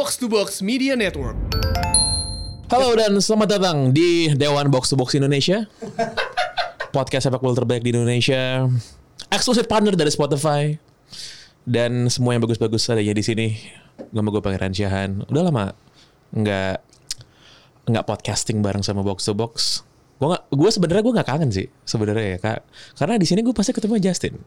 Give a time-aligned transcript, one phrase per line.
[0.00, 1.36] Box to Box Media Network.
[2.72, 5.68] Halo dan selamat datang di Dewan Box to Box Indonesia.
[6.88, 8.64] Podcast sepak bola terbaik di Indonesia.
[9.28, 10.72] Eksklusif partner dari Spotify.
[11.68, 13.48] Dan semua yang bagus-bagus adanya di sini.
[14.00, 15.20] Gak mau gue Pangeran Syahan.
[15.28, 15.76] Udah lama
[16.32, 16.80] nggak
[17.84, 19.84] nggak podcasting bareng sama Box to Box.
[20.20, 22.60] Gue gak, gue sebenarnya gue nggak kangen sih sebenarnya ya kak.
[23.00, 24.34] Karena di sini gue pasti ketemu Justin.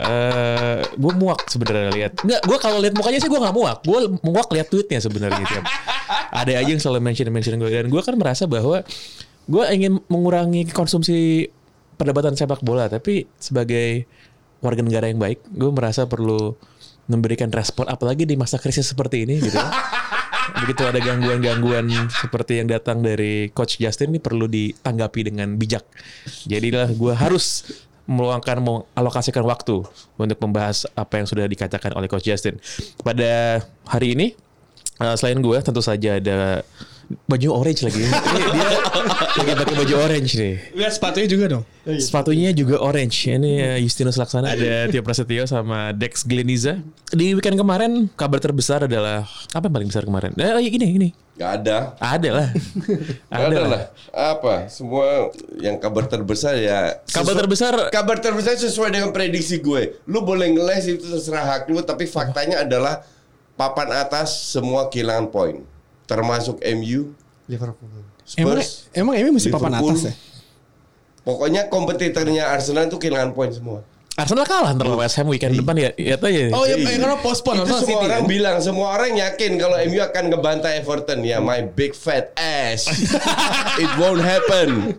[0.00, 2.12] Eh, gue muak sebenarnya lihat.
[2.22, 3.78] Nggak, gue kalau lihat mukanya sih gue nggak muak.
[3.82, 5.64] Gue muak lihat tweetnya sebenarnya tiap.
[6.30, 8.84] Ada aja yang selalu mention mention gue dan gue kan merasa bahwa
[9.50, 11.50] gue ingin mengurangi konsumsi
[11.98, 14.06] perdebatan sepak bola, tapi sebagai
[14.62, 16.54] warga negara yang baik, gue merasa perlu
[17.10, 19.58] memberikan respon apalagi di masa krisis seperti ini gitu.
[20.64, 25.84] Begitu ada gangguan-gangguan seperti yang datang dari Coach Justin ini perlu ditanggapi dengan bijak.
[26.48, 27.64] Jadilah gue harus
[28.10, 29.86] meluangkan mengalokasikan waktu
[30.18, 32.58] untuk membahas apa yang sudah dikatakan oleh Coach Justin.
[33.00, 34.26] Pada hari ini
[34.98, 36.66] eh, selain gue tentu saja ada
[37.26, 38.06] baju orange lagi.
[38.06, 38.66] Ini dia
[39.34, 40.54] lagi pakai baju orange nih.
[40.78, 41.64] Lihat sepatunya juga dong.
[41.98, 43.26] Sepatunya juga orange.
[43.26, 46.78] Ini uh, Justinus Laksana ada Tio Prasetyo sama Dex Gleniza.
[47.10, 50.30] Di weekend kemarin kabar terbesar adalah apa yang paling besar kemarin?
[50.38, 51.10] Eh ini ini.
[51.40, 51.96] Gak ada.
[51.96, 52.48] Ada lah.
[53.32, 53.82] Ada lah.
[54.12, 54.68] Apa?
[54.68, 57.00] Semua yang kabar terbesar ya.
[57.08, 60.04] Kabar terbesar Kabar terbesar sesuai dengan prediksi gue.
[60.04, 63.00] Lu boleh ngeles itu terserah hak lu, tapi faktanya adalah
[63.56, 65.64] papan atas semua kehilangan poin.
[66.10, 67.14] Termasuk MU,
[67.46, 67.88] Liverpool.
[68.34, 68.90] Emang Spurs.
[68.90, 69.94] emang ini mesti papan Liverpool.
[69.94, 70.14] atas ya?
[71.20, 73.80] Pokoknya kompetitornya Arsenal itu kehilangan poin semua.
[74.14, 75.90] Arsenal kalah ntar lawan West Ham weekend depan ya.
[75.94, 76.50] Ya tahu ya.
[76.52, 76.98] Oh ya, Iya.
[76.98, 78.06] karena postpone Itu Arsenal semua City.
[78.10, 78.28] orang kan?
[78.28, 82.84] bilang, semua orang yakin kalau MU akan ngebantai Everton ya, my big fat ass.
[83.82, 84.98] It won't happen.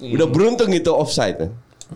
[0.00, 1.46] Udah beruntung itu offside.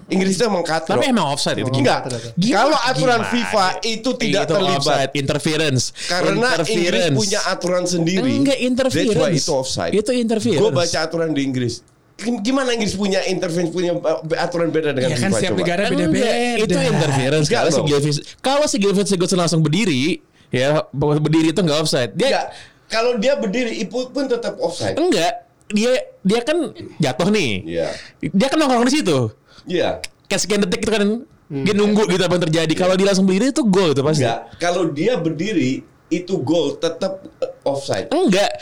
[0.07, 0.95] Inggris itu emang katro.
[0.95, 1.71] Tapi emang offside itu.
[1.71, 2.11] Enggak.
[2.37, 3.31] Kalau aturan Gimana?
[3.31, 4.79] FIFA itu tidak Itu terlibat.
[4.81, 5.83] offside, interference.
[6.05, 7.17] Karena Inggris Interference.
[7.17, 8.31] punya aturan sendiri.
[8.31, 9.11] Enggak, interference.
[9.11, 9.93] That's why itu offside.
[9.93, 10.61] Itu interference.
[10.61, 11.75] Gue baca aturan di Inggris.
[12.15, 15.61] Gim- Gimana Inggris punya interference punya uh, aturan beda dengan Ya kan FIFA setiap coba?
[15.61, 16.31] negara beda-beda.
[16.57, 17.47] itu interference.
[17.49, 17.87] Kalau si dong.
[17.87, 22.15] Gilvin, kalau si Sigurdsson langsung berdiri, ya berdiri itu enggak offside.
[22.15, 22.47] Dia Enggak.
[22.85, 24.95] Kalau dia berdiri itu pun tetap offside.
[24.95, 25.44] enggak.
[25.73, 27.53] Dia dia kan jatuh nih.
[27.65, 27.89] Iya.
[28.21, 29.19] Dia kan nongkrong di situ.
[29.65, 30.05] Iya.
[30.29, 31.05] Kayak sekian detik itu kan
[31.51, 32.73] dia nunggu gitu apa yang terjadi.
[32.75, 34.25] Kalau dia langsung berdiri itu gol itu pasti.
[34.25, 34.41] Enggak.
[34.61, 35.73] Kalau dia berdiri
[36.13, 38.09] itu gol tetap uh, offside.
[38.13, 38.61] Enggak.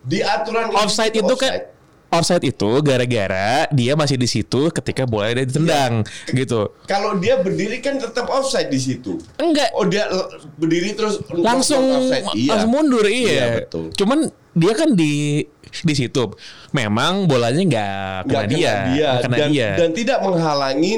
[0.00, 1.68] Di aturan Offside itu kan
[2.10, 6.02] offside itu gara-gara dia masih di situ ketika bola dia ditendang
[6.34, 6.74] gitu.
[6.90, 9.20] Kalau dia berdiri kan tetap offside di situ.
[9.38, 9.70] Enggak.
[9.78, 10.10] Oh dia
[10.58, 12.26] berdiri terus langsung offside.
[12.34, 12.50] Iya.
[12.56, 13.30] langsung mundur iya.
[13.30, 13.84] Iya, betul.
[13.94, 14.18] Cuman
[14.50, 16.24] dia kan di di situ.
[16.70, 19.68] Memang bolanya nggak kena, Nggak dia, nggak kena dan, dia.
[19.78, 20.92] dan tidak menghalangi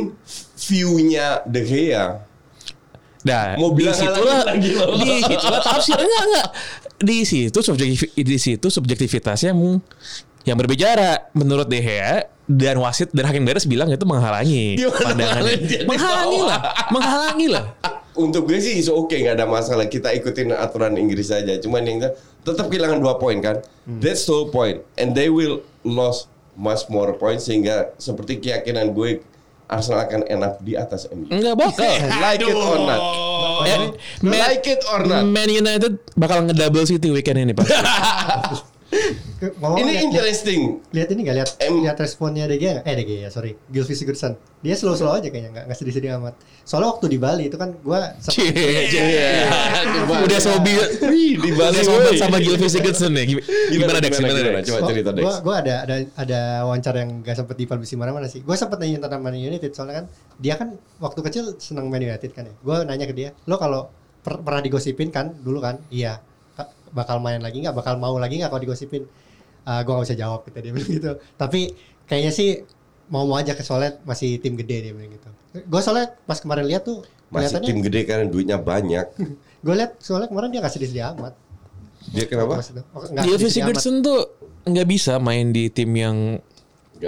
[0.62, 2.06] view-nya De Gea.
[3.22, 4.98] Nah, Mau di situlah lagi loh.
[4.98, 6.48] di situlah tafsir enggak enggak.
[6.98, 9.78] Di situ subjektif di situ subjektivitasnya yang
[10.42, 15.86] yang berbicara menurut De Gea dan wasit dan hakim garis bilang itu menghalangi pandangannya.
[15.86, 16.34] menghalangi?
[16.34, 16.60] Dia lah,
[16.90, 17.64] menghalangi lah.
[18.12, 21.56] Untuk gue sih oke okay, nggak ada masalah kita ikutin aturan Inggris saja.
[21.56, 21.98] Cuman yang
[22.44, 23.64] tetap kehilangan dua poin kan.
[23.88, 24.00] Hmm.
[24.04, 24.84] That's the whole point.
[25.00, 29.24] And they will lost much more points sehingga seperti keyakinan gue
[29.72, 31.32] Arsenal akan enak di atas MU.
[31.32, 31.88] Enggak bakal.
[32.28, 33.00] like it or not.
[33.64, 33.78] Eh,
[34.20, 35.24] Man- like it or not.
[35.24, 37.64] Man United bakal ngedouble City weekend ini Pak.
[39.42, 40.60] Ngomong Ini lihat, interesting.
[40.94, 42.86] lihat ini nggak lihat Em- lihat responnya nggak?
[42.86, 46.10] eh De Gea sorry Gylfi Sigurdsson dia slow slow aja kayaknya nggak nggak sedih sedih
[46.14, 49.42] amat soalnya waktu di Bali itu kan gua sempet- Cie, cie.
[50.22, 50.78] Udah sobi
[51.34, 53.24] di Bali Udah sobat sama Gilvy Sigurdsson nih.
[53.26, 54.12] Gimana, gimana Dex?
[54.14, 54.64] Gimana, Dex?
[54.64, 55.24] Coba cerita Dex.
[55.24, 58.40] Gua, gua ada ada ada wawancara yang gak sempet dipublish mana-mana sih.
[58.40, 60.06] Gua sempet nanya tentang Man United soalnya kan
[60.38, 62.54] dia kan waktu kecil seneng Man United kan ya.
[62.62, 63.90] Gua nanya ke dia, "Lo kalau
[64.22, 66.22] per- pernah digosipin kan dulu kan?" Iya.
[66.54, 67.74] "Ka- Bakal main lagi nggak?
[67.74, 69.02] Bakal mau lagi nggak kalau digosipin?
[69.62, 71.12] Ah, gua gak bisa jawab gitu dia bilang gitu.
[71.38, 71.60] Tapi
[72.08, 72.66] kayaknya sih
[73.12, 75.28] mau-mau aja ke soalnya masih tim gede dia bilang gitu.
[75.68, 79.06] Gua soalnya pas kemarin lihat tuh Masih tim gede karena duitnya banyak.
[79.64, 81.34] gue lihat soalnya kemarin dia gak sedih-sedih amat.
[82.12, 82.60] Dia kenapa?
[82.60, 82.84] Sedih-sedih
[83.40, 83.80] amat.
[83.80, 84.20] Sigurdsson tuh
[84.62, 86.38] nggak bisa main di tim yang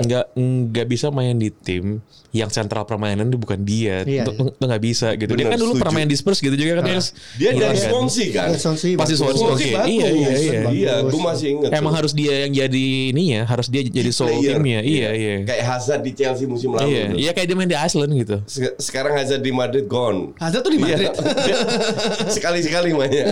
[0.00, 0.24] Nggak.
[0.34, 4.82] nggak bisa main di tim yang sentral permainan itu bukan dia Iya, itu itu nggak
[4.82, 5.80] bisa gitu dia Bener, kan dulu setuju.
[5.80, 6.98] pernah main di Spurs gitu juga kan dia
[7.36, 7.86] Dia hilang dari kan.
[7.86, 8.48] Swansea kan?
[8.48, 9.14] Iya, Swansea Pasti.
[9.14, 9.54] Swansea, oke.
[9.54, 9.86] bagus.
[9.86, 10.60] Iya, iya, iya.
[10.66, 11.70] Iya, gue masih inget.
[11.72, 11.98] emang tuh.
[12.00, 14.50] harus dia yang jadi ininya harus dia jadi soul Player.
[14.52, 16.90] timnya iya iya Kayak Hazard di Chelsea musim lalu.
[16.90, 20.34] iya iya kayak dia main di Iceland gitu Se- Sekarang Hazard di Madrid gone.
[20.36, 21.14] Hazard tuh di Madrid.
[21.14, 21.56] Iya.
[22.34, 23.30] Sekali-sekali mainnya.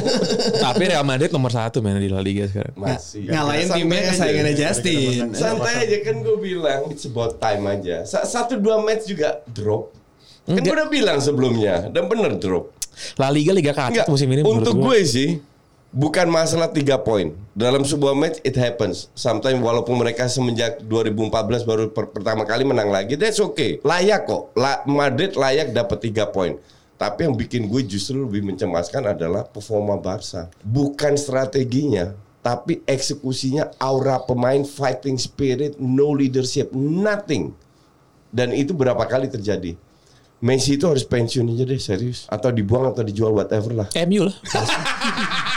[0.61, 3.27] tapi Real Madrid nomor satu main di La Liga sekarang Masih.
[3.27, 4.09] Ngalahin timnya aja.
[4.13, 5.27] kesayangannya Justin.
[5.33, 8.05] Santai aja kan gue bilang it's about time aja.
[8.05, 9.93] Sa- Satu dua match juga drop.
[10.43, 12.75] Kan gue udah bilang sebelumnya dan bener drop.
[13.15, 14.93] La Liga Liga kacau musim ini untuk gua.
[14.93, 15.31] gue sih
[15.89, 17.33] bukan masalah tiga poin.
[17.53, 19.09] Dalam sebuah match it happens.
[19.13, 21.31] Sometimes walaupun mereka semenjak 2014
[21.63, 23.81] baru per- pertama kali menang lagi, that's okay.
[23.81, 24.53] Layak kok.
[24.55, 26.59] La- Madrid layak dapat tiga poin.
[26.95, 30.47] Tapi yang bikin gue justru lebih mencemaskan adalah performa Barca.
[30.61, 37.55] Bukan strateginya, tapi eksekusinya, aura pemain, fighting spirit, no leadership, nothing.
[38.29, 39.79] Dan itu berapa kali terjadi.
[40.43, 43.87] Messi itu harus pensiun aja deh serius atau dibuang atau dijual whatever lah.
[44.03, 44.35] MU lah.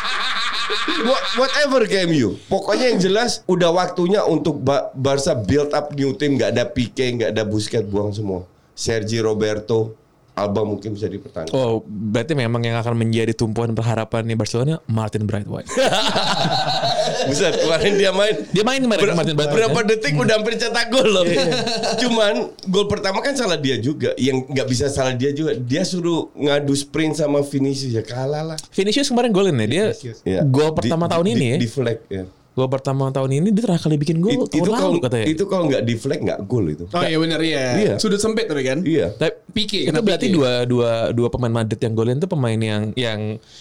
[1.06, 2.38] Wha- whatever ke MU.
[2.46, 7.02] Pokoknya yang jelas udah waktunya untuk Ba- Barca build up new team, nggak ada Pique,
[7.18, 8.46] nggak ada Busquets buang semua.
[8.78, 9.98] Sergi Roberto,
[10.36, 11.56] Alba mungkin bisa dipertahankan.
[11.56, 15.72] Oh, berarti memang yang akan menjadi tumpuan perharapan di Barcelona Martin Brightwhite.
[17.28, 19.58] Buset, kemarin dia main Dia main kemarin Ber- Martin Brightwhite.
[19.64, 19.86] berapa ya?
[19.90, 21.24] detik udah hampir cetak gol loh.
[22.04, 22.34] Cuman
[22.68, 24.12] gol pertama kan salah dia juga.
[24.16, 25.56] Yang nggak bisa salah dia juga.
[25.56, 28.58] Dia suruh ngadu sprint sama Vinicius ya kalah lah.
[28.72, 29.66] Vinicius kemarin golin ya.
[29.66, 30.20] Dia Vinicius.
[30.22, 30.42] Ya.
[30.44, 31.58] gol pertama Di- tahun di- ini ya.
[31.58, 32.24] Di flag ya.
[32.56, 35.26] Gol pertama tahun ini dia terakhir kali bikin gol It- itu kalau lalu katanya.
[35.28, 36.88] itu kalau nggak di flag nggak gol itu.
[36.88, 37.66] Oh iya benar iya.
[37.76, 37.94] Iya.
[37.98, 38.80] Sudut sempit tapi kan.
[38.80, 39.12] Iya.
[39.12, 40.36] Tapi Pique, itu kena berarti Pique.
[40.36, 43.20] dua dua dua pemain Madrid yang golin itu pemain yang yang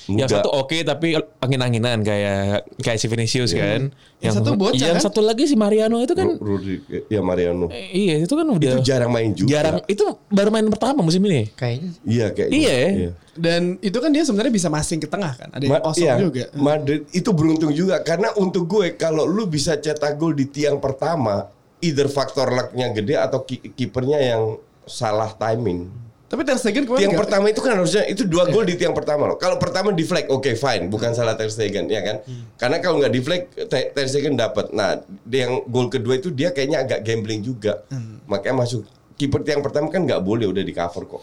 [0.08, 3.90] yang satu oke tapi angin-anginan kayak kayak si Vinicius kan.
[4.18, 5.04] Yang satu bocah, yang kan?
[5.04, 7.68] satu lagi si Mariano itu kan Ru- Rudi ya Mariano.
[7.68, 9.50] eh, iya itu kan udah Itu jarang main juga.
[9.52, 11.50] jarang itu baru main pertama musim ini.
[11.52, 12.56] Kayaknya Iya kayaknya.
[12.56, 13.10] Iya ya?
[13.34, 15.50] Dan itu kan dia sebenarnya bisa masing ke tengah kan.
[15.50, 16.44] Ada yang Ma- kosong iya, juga.
[16.54, 21.48] Madrid itu beruntung juga karena untuk gue kalau lu bisa cetak gol di tiang pertama,
[21.80, 24.42] either faktor lucknya gede atau ki- kipernya yang
[24.84, 25.88] salah timing.
[26.24, 28.90] Tapi Ter Stegen kemarin Tiang nggak- pertama itu kan harusnya itu dua gol di tiang
[28.90, 29.36] pertama loh.
[29.36, 32.16] Kalau pertama di flag, oke fine, bukan salah Ter Stegen ya kan.
[32.56, 34.68] Karena kalau nggak di flag, Te- Ter Stegen dapat.
[34.70, 37.86] Nah, dia yang gol kedua itu dia kayaknya agak gambling juga,
[38.24, 38.82] makanya masuk.
[39.14, 41.22] Kiper tiang pertama kan nggak boleh udah di cover kok.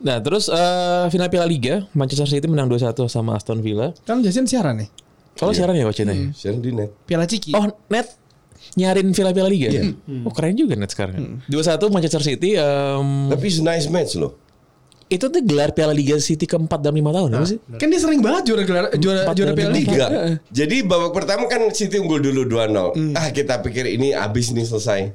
[0.00, 3.92] Nah, terus eh, final Piala Liga Manchester City menang 2-1 sama Aston Villa.
[4.02, 4.88] Kan Jason siaran nih.
[5.32, 6.30] Kalau siaran ya coach ini.
[6.30, 6.90] Sekarang di net.
[7.04, 7.56] Piala Ciki.
[7.56, 8.08] Oh, net
[8.74, 9.68] nyarin Villa Piala Liga.
[10.22, 11.42] Oh, keren juga net sekarang.
[11.50, 14.38] 2-1 Manchester City em, Tapi it's nice match loh.
[15.08, 17.60] itu tuh gelar Piala Liga City keempat dalam lima tahun apa sih?
[17.76, 19.72] Kan dia sering banget juara gelar juara Empat juara Piala.
[19.76, 19.92] Liga.
[19.92, 20.06] Tiga.
[20.48, 22.96] Jadi babak pertama kan City unggul dulu 2-0.
[22.96, 23.12] Hmm.
[23.12, 25.12] Ah kita pikir ini abis nih selesai.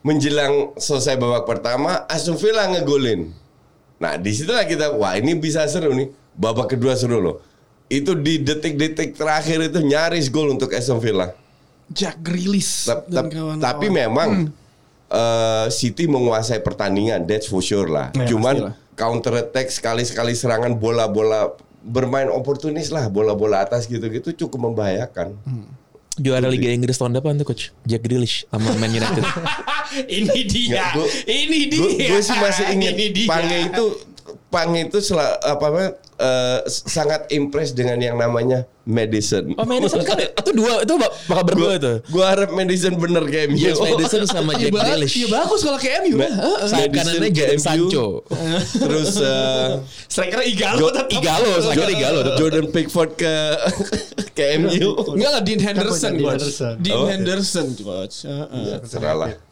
[0.00, 3.32] Menjelang selesai babak pertama, Aston Villa ngegolin.
[3.96, 6.08] Nah di situlah kita, wah ini bisa seru nih.
[6.36, 7.40] Babak kedua seru loh.
[7.90, 11.34] Itu di detik-detik terakhir itu nyaris gol untuk Aston Villa.
[11.90, 13.26] Jack Grealish Ta- ta-
[13.58, 14.46] tapi memang
[15.10, 18.14] eh, City menguasai pertandingan, that's for sure lah.
[18.14, 18.74] Ya, Cuman pastilah.
[18.94, 21.50] counter attack sekali-sekali serangan bola-bola
[21.82, 25.34] bermain oportunis lah, bola-bola atas gitu-gitu cukup membahayakan.
[26.14, 29.24] Juara Liga Inggris tahun depan tuh coach Jack Grealish sama Man United.
[30.06, 30.70] ini dia.
[30.70, 32.06] Nggak, gua- ini dia.
[32.06, 33.26] Gue sih masih dia.
[33.26, 33.84] Pange itu
[34.46, 35.90] Pange itu sel- apa namanya,
[36.20, 39.54] eh, sangat impress dengan yang namanya Madison.
[39.54, 41.96] oh Madison kan itu dua itu bak- bakal berdua tuh.
[42.06, 43.86] Gue harap Madison bener kayak Yes, MU.
[43.88, 45.14] Madison sama Iya Jack Grealish.
[45.14, 46.16] Iya bagus kalau ke MU.
[46.16, 46.32] Ma- lah.
[46.34, 46.58] Heeh.
[46.66, 47.62] Sayap Madison kanannya ke Jadon MU.
[47.62, 48.06] Sancho.
[48.82, 49.68] Terus eh,
[50.06, 51.10] Striker Igalo Jo- tetap.
[51.12, 52.20] Igalo, striker Igalo.
[52.36, 53.34] Jordan Pickford ke
[54.32, 54.88] ke MU.
[55.14, 56.32] Enggak lah Dean Henderson Dean coach.
[56.34, 56.74] Henderson.
[56.78, 57.06] Dean Oh.
[57.06, 58.16] Henderson coach.
[58.24, 58.64] Heeh.
[58.66, 58.76] Ya,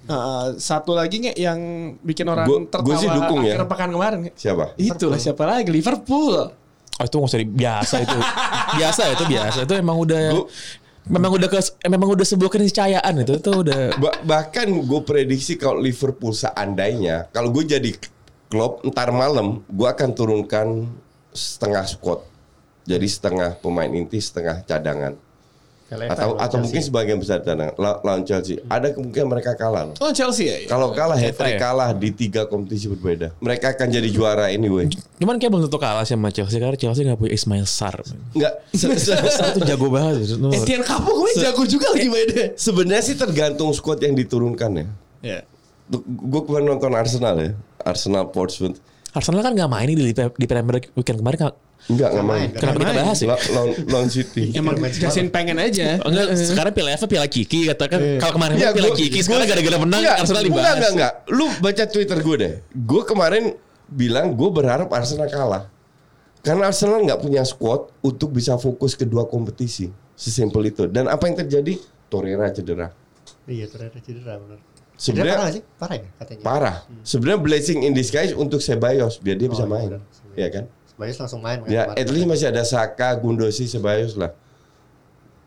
[0.09, 1.61] Heeh, satu lagi nggak yang
[2.01, 3.55] bikin orang Gua- tertawa gua sih dukung ya.
[3.55, 4.19] akhir pekan kemarin.
[4.33, 4.65] Siapa?
[4.75, 6.49] Itulah siapa lagi Liverpool.
[6.91, 8.19] Oh itu nggak usah di- biasa itu.
[8.79, 10.49] biasa itu biasa itu emang udah Gua-
[11.07, 15.79] memang udah ke memang udah sebuah keniscayaan itu itu udah Ba- bahkan gue prediksi kalau
[15.79, 17.97] Liverpool seandainya kalau gue jadi
[18.47, 20.85] klub ntar malam gue akan turunkan
[21.31, 22.21] setengah squad
[22.85, 25.17] jadi setengah pemain inti setengah cadangan
[25.89, 26.61] Atau lawan atau Chelsea.
[26.61, 27.41] mungkin sebagian besar
[27.75, 29.97] La- lawan Chelsea ada kemungkinan mereka kalah loh.
[29.99, 30.57] Oh Chelsea ya.
[30.69, 31.57] kalau kalah hat ya?
[31.57, 34.85] kalah di tiga kompetisi berbeda mereka akan jadi juara anyway
[35.17, 38.05] cuman kayak belum tentu kalah sih sama Chelsea karena Chelsea nggak punya Ismail Sarr.
[38.31, 40.29] nggak Sarr tuh jago banget.
[40.55, 42.53] Etienne Capo gue jago juga lagi mainnya.
[42.55, 44.87] sebenarnya sih tergantung squad yang diturunkan ya
[45.19, 45.39] Ya.
[45.89, 48.77] gue kemarin nonton Arsenal ya Arsenal Portsmouth
[49.11, 51.49] Arsenal kan nggak main nih di, di Premier League weekend kemarin
[51.87, 52.41] Enggak, nggak main.
[52.45, 52.49] main.
[52.53, 53.27] Kenapa kita bahas ya?
[53.31, 54.45] La- Lawan lawan City.
[54.59, 56.03] Emang Jasin pengen aja.
[56.03, 59.21] Oh, enggak, sekarang Piala FA Piala Kiki katakan kalau kemarin Iya, kan Piala gua- Kiki
[59.23, 60.67] sekarang gara-gara menang Enggak, Arsenal gua dibahas.
[60.69, 61.13] Enggak, enggak, enggak.
[61.31, 62.53] Lu baca Twitter gue deh.
[62.75, 63.45] Gue kemarin
[63.87, 65.65] bilang gue berharap Arsenal kalah.
[66.39, 69.89] Karena Arsenal nggak punya squad untuk bisa fokus ke dua kompetisi.
[70.13, 70.85] Sesimpel itu.
[70.87, 71.79] Dan apa yang terjadi?
[72.07, 72.91] Torreira cedera.
[73.45, 74.59] Iya ternyata cedera benar.
[74.95, 75.63] Sebenarnya parah sih?
[75.79, 76.43] Parah ya katanya.
[76.43, 76.77] parah.
[77.01, 79.89] Sebenarnya blessing in disguise untuk Sebayos biar dia bisa Oh, main.
[79.89, 80.03] benar.
[80.35, 80.65] Ya kan?
[80.99, 81.63] Bayus langsung main.
[81.63, 82.03] kan Ya, kemarin.
[82.03, 84.35] at least masih ada Saka, Gundosi, Sebayos lah.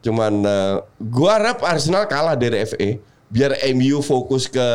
[0.01, 2.89] Cuman eh, gua harap Arsenal kalah dari FA
[3.27, 4.67] biar MU fokus ke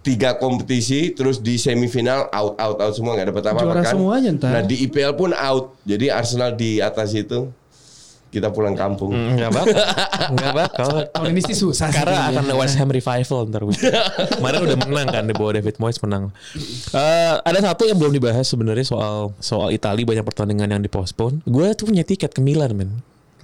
[0.00, 3.92] tiga kompetisi terus di semifinal out out out semua nggak dapat apa-apa Juara kan.
[3.98, 4.50] semuanya ntar.
[4.54, 5.74] Nah, di IPL pun out.
[5.82, 7.50] Jadi Arsenal di atas itu
[8.30, 9.14] kita pulang kampung.
[9.14, 9.76] Enggak bakal.
[10.34, 10.88] Enggak bakal.
[11.14, 11.96] Tahun ini sih susah sih.
[11.96, 13.62] Karena akan West Ham revival ntar.
[14.38, 16.34] Kemarin udah menang kan di bawah David Moyes menang.
[16.92, 21.40] Eh, ada satu yang belum dibahas sebenarnya soal soal Italia banyak pertandingan yang dipospon.
[21.46, 22.90] Gue tuh punya tiket ke Milan men.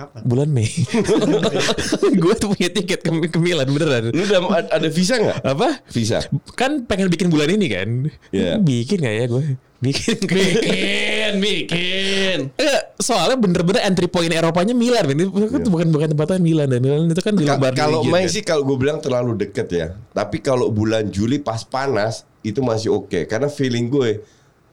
[0.02, 0.20] Kapan?
[0.26, 0.66] Bulan Mei.
[2.22, 4.10] gue tuh punya tiket ke, ke Milan beneran.
[4.10, 5.38] Lu udah ada visa nggak?
[5.46, 5.78] Apa?
[5.94, 6.18] Visa.
[6.58, 7.88] Kan pengen bikin bulan ini kan.
[8.34, 8.58] Iya.
[8.58, 9.44] Bikin gak ya gue?
[9.82, 10.18] Bikin.
[10.30, 12.38] bikin, bikin.
[12.54, 15.26] Eh, soalnya bener-bener entry point Eropanya Milan men.
[15.26, 18.34] Itu bukan bukan tempatnya Milan dan Milan itu kan di Ka- Lombardi kalau main kan.
[18.34, 19.86] sih kalau gue bilang terlalu deket ya.
[20.14, 24.22] Tapi kalau bulan Juli pas panas itu masih oke karena feeling gue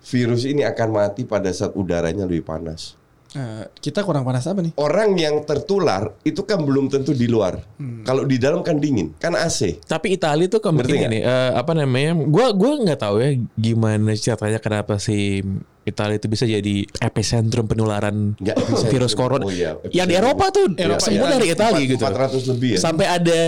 [0.10, 2.99] virus ini akan mati pada saat udaranya lebih panas.
[3.30, 4.74] Eh, kita kurang panas apa nih?
[4.82, 7.62] Orang yang tertular itu kan belum tentu di luar.
[7.78, 8.02] Hmm.
[8.02, 9.86] Kalau di dalam kan dingin, kan AC.
[9.86, 12.18] Tapi Italia tuh kan begini nih, eh, apa namanya?
[12.26, 15.46] Gua gua nggak tahu ya gimana ceritanya kenapa si
[15.86, 18.90] Italia itu bisa jadi epicentrum penularan epicentrum.
[18.90, 19.46] virus corona.
[19.46, 21.34] Oh iya, yang di Eropa tuh Eropa, semua ya.
[21.38, 22.02] dari Italia gitu.
[22.02, 22.80] 400 lebih ya.
[22.82, 23.42] Sampai ada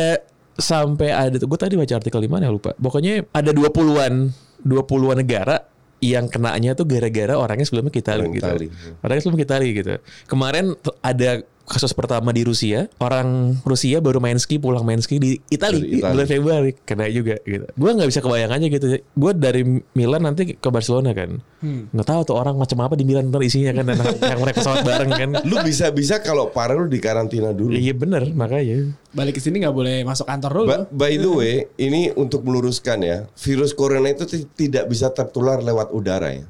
[0.61, 2.77] sampai ada gue tadi baca artikel di mana ya lupa.
[2.77, 4.13] Pokoknya ada 20-an
[4.61, 5.70] 20-an negara
[6.01, 7.93] yang kenanya tuh gara-gara orangnya sebelumnya
[8.25, 8.49] Orang gitu.
[8.49, 8.69] Italia.
[9.05, 9.91] Orangnya sebelumnya ke Italia gitu.
[10.25, 10.65] Kemarin
[11.05, 11.31] ada
[11.71, 16.27] kasus pertama di Rusia, orang Rusia baru main ski pulang main ski di Italia, bulan
[16.27, 17.63] Februari kena juga gitu.
[17.71, 18.85] Gue nggak bisa kebayang aja gitu.
[19.09, 23.27] Gue dari Milan nanti ke Barcelona kan, nggak tahu tuh orang macam apa di Milan
[23.27, 23.99] ntar isinya kan, yang
[24.35, 25.29] yang mereka pesawat bareng kan.
[25.41, 27.71] Lu bisa-bisa kalau parah lu di karantina dulu.
[27.71, 28.91] Iya bener makanya.
[29.11, 30.67] Balik ke sini nggak boleh masuk kantor dulu.
[30.67, 35.57] Ba- by the way, ini untuk meluruskan ya, virus corona itu ti- tidak bisa tertular
[35.57, 36.43] lewat udara ya.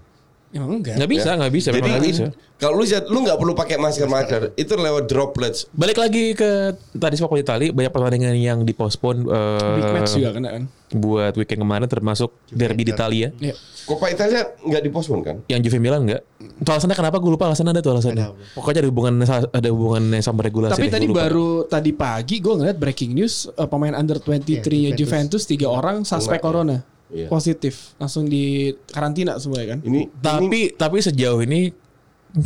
[0.52, 0.96] Emang enggak.
[0.96, 2.26] Nggak bisa, nggak bisa, Jadi memang nggak bisa.
[2.58, 5.64] kalau lu lihat, lu nggak perlu pakai masker masker, itu lewat droplets.
[5.72, 6.50] Balik lagi ke
[6.92, 10.64] tadi sepak bola Itali banyak pertandingan yang dipospon eh, Big match juga kena kan.
[10.92, 13.56] buat weekend kemarin termasuk derby di Italia Iya.
[13.82, 15.36] Coppa Italia nggak dipospon kan?
[15.48, 16.22] yang Juve Milan enggak.
[16.38, 18.20] Itu alasannya kenapa gue lupa alasannya ada tuh alasannya.
[18.22, 18.52] Ada.
[18.54, 20.76] Pokoknya ada hubungannya ada hubungannya sama regulasi.
[20.76, 25.00] Tapi deh, tadi baru tadi pagi gue ngeliat breaking news eh, pemain under 23-nya Iya,
[25.00, 26.44] Juventus tiga orang suspek ya.
[26.44, 26.78] corona.
[27.12, 27.28] Iya.
[27.28, 29.80] Positif, langsung di karantina semua ya kan.
[29.84, 31.76] Ini tapi tapi sejauh ini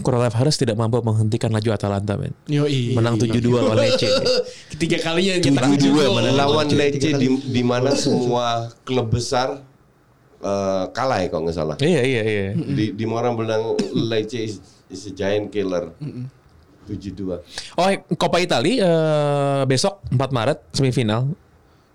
[0.01, 2.33] Corona Harris tidak mampu menghentikan laju Atalanta men.
[2.49, 2.97] Yoi.
[2.97, 4.09] Menang 7-2 lawan Lecce.
[4.73, 9.61] Ketiga kalinya Tujuh nyetak dua lawan Lecce di, di mana semua klub besar
[10.41, 11.75] eh, kalah ya kalau nggak salah.
[11.85, 12.45] iya iya iya.
[12.57, 13.61] Di di mana orang bilang
[13.93, 14.57] Lecce is,
[14.89, 15.93] is a giant killer.
[16.85, 17.41] 7-2.
[17.77, 21.29] Oh, Coppa Italia eh, besok 4 Maret semifinal.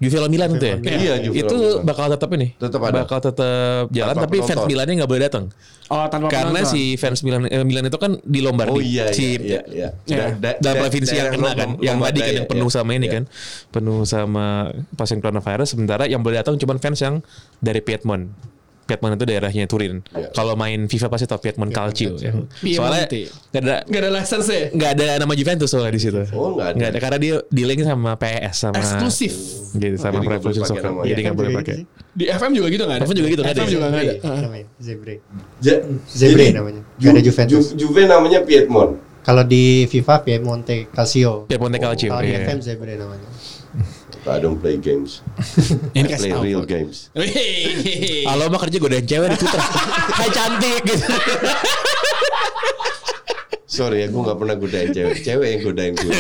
[0.01, 0.77] Juve lawan Milan itu ya?
[0.81, 2.57] Iya, Juve Itu bakal tetap ini.
[2.57, 3.05] Tetap ada.
[3.05, 4.69] Bakal tetap jalan Tanpa tapi fans penonton.
[4.73, 5.45] Milannya nggak boleh datang.
[5.93, 6.73] Oh tanpa Karena penonton.
[6.73, 8.73] si fans Milan eh, Milan itu kan di Lombardi.
[8.73, 9.89] Oh iya si, iya iya.
[10.09, 10.27] Iya.
[10.41, 12.77] Da- da- provinsi yang kena kan, yang tadi kan yang penuh iya.
[12.81, 13.13] sama ini Iya.
[13.13, 13.25] kan,
[13.69, 14.45] penuh sama
[14.97, 15.69] pasien coronavirus.
[15.77, 17.21] Sementara yang boleh datang cuma fans yang
[17.61, 18.33] dari Piedmont.
[18.91, 20.03] Piedmont itu daerahnya Turin.
[20.11, 20.29] Iya.
[20.31, 22.19] Kalau main FIFA pasti tau Piedmont Calcio.
[22.19, 22.35] Ya.
[22.35, 23.21] Soalnya Piemonte.
[23.49, 24.63] nggak ada Gak ada license ya?
[24.71, 26.21] nggak ada nama Juventus soalnya di situ.
[26.33, 26.75] Oh, nggak ada.
[26.75, 29.33] Nggak ada karena dia di link sama PS sama Eksklusif.
[29.73, 31.07] gitu sama Jadi nggak Pro Evolution boleh pakai Soccer.
[31.07, 31.75] Jadi nggak boleh pakai.
[32.11, 33.05] Di FM juga gitu gak ada?
[33.05, 33.71] FM juga gitu, nggak ada FM ya?
[33.71, 34.15] juga gak ada.
[34.81, 35.15] Zebre
[35.61, 36.83] Ja- Zebre jadi, namanya.
[36.99, 37.53] Nggak ada Ju- Juventus.
[37.55, 38.93] Ju- Juve namanya Piedmont.
[39.21, 42.09] kalau di FIFA Piemonte Calcio Piemonte Calcio.
[42.09, 42.41] kalau di iya.
[42.43, 43.29] FM Zebre namanya
[44.27, 45.25] I don't play games.
[45.97, 47.09] Ini I play real games.
[48.27, 49.65] Halo mah kerja godain cewek di Putra.
[50.19, 51.07] Hai cantik gitu.
[53.71, 55.23] Sorry ya, gue gak pernah godain cewek.
[55.23, 56.13] Cewek yang godain gue.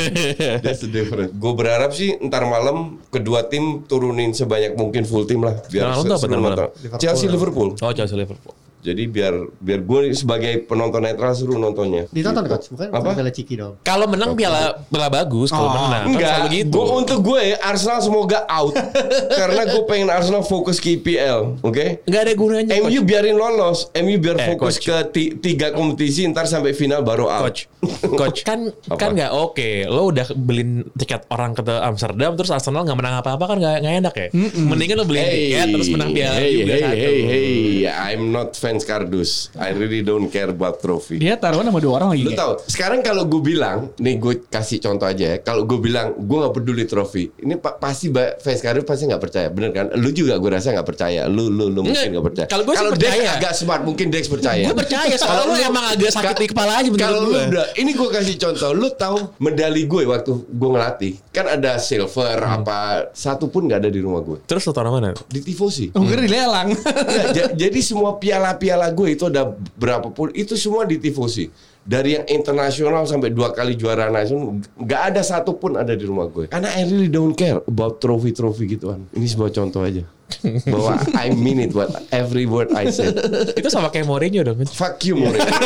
[0.63, 1.35] That's the difference.
[1.35, 5.59] Gue berharap sih ntar malam kedua tim turunin sebanyak mungkin full tim lah.
[5.69, 6.69] Biar Nah, nonton apa seru nonton.
[6.97, 7.75] Chelsea Liverpool.
[7.77, 8.55] Oh Chelsea Liverpool.
[8.81, 12.09] Jadi biar biar gue sebagai penonton netral seru nontonnya.
[12.09, 12.51] ditonton Gitu.
[12.51, 13.11] coach bukan Apa?
[13.13, 16.73] Piala Ciki dong Kalau menang piala piala bagus, kalau Oh, menang kan Enggak, selalu gitu.
[16.73, 18.73] gue untuk gue Arsenal semoga out
[19.41, 21.87] karena gue pengen Arsenal fokus ke IPL, oke?
[22.03, 22.73] Enggak ada gunanya.
[22.79, 23.05] MU coach.
[23.05, 24.87] biarin lolos, MU biar Eh, fokus coach.
[24.87, 27.43] ke ti- tiga kompetisi ntar sampai final baru out.
[27.47, 27.69] coach.
[28.11, 28.97] Coach kan Apa?
[28.97, 29.69] kan nggak oke.
[29.87, 33.95] Lo udah belin tiket orang ke Amsterdam terus Arsenal nggak menang apa-apa kan nggak nggak
[34.01, 34.27] enak ya.
[34.59, 36.97] Mendingan lo beliin tiket terus menang piala hey, juga hey, satu.
[36.97, 39.51] hey, hey, I'm not fans Kardus.
[39.55, 41.19] I really don't care about trophy.
[41.19, 42.23] Dia taruhan sama dua orang lagi.
[42.23, 45.37] Lu tahu, sekarang kalau gue bilang, nih gue kasih contoh aja ya.
[45.41, 49.19] Kalau gue bilang gue nggak peduli trofi, ini pa- pasti ba- fans Kardus pasti nggak
[49.21, 49.87] percaya, bener kan?
[49.97, 51.27] Lu juga gue rasa nggak percaya.
[51.27, 52.47] Lu lu lu mungkin Nggak, percaya.
[52.47, 53.31] kalau gue sih Dex percaya.
[53.35, 54.65] agak smart, mungkin Dex percaya.
[54.65, 58.09] Gue percaya soalnya lo emang agak sakit di kepala aja Kalau lu udah, ini gue
[58.09, 58.71] kasih contoh.
[58.71, 62.63] Lu tahu medali gue waktu gue ngelatih, kan ada silver Hmm.
[62.63, 62.79] apa,
[63.11, 64.39] satu pun nggak ada di rumah gue.
[64.45, 65.11] Terus lo taruh mana?
[65.27, 65.91] Di tifosi.
[65.93, 66.05] Oh.
[66.05, 68.21] Nggak, ja- jadi semua
[68.61, 71.49] piala-piala gue itu ada berapapun itu semua di tifosi.
[71.81, 76.53] Dari yang internasional sampai dua kali juara nasional, nggak ada satupun ada di rumah gue.
[76.53, 79.09] Karena I really don't care about trophy-trophy gituan.
[79.17, 80.05] Ini sebuah contoh aja.
[80.71, 83.17] Bahwa I mean it, what every word I said.
[83.57, 84.61] Itu sama kayak Mourinho dong.
[84.69, 85.41] Fuck you, Mourinho.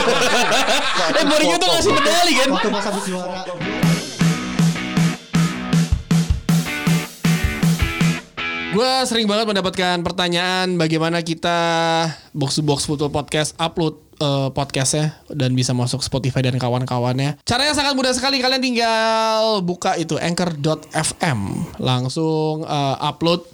[1.05, 2.49] Eh Mourinho tuh ngasih medali kan?
[2.49, 3.84] waktu pas habis juara
[8.75, 11.59] Gue sering banget mendapatkan pertanyaan bagaimana kita
[12.35, 17.39] box to box football podcast upload eh, podcastnya dan bisa masuk Spotify dan kawan-kawannya.
[17.47, 18.43] Caranya sangat mudah sekali.
[18.43, 21.41] Kalian tinggal buka itu anchor.fm
[21.79, 23.47] langsung eh, upload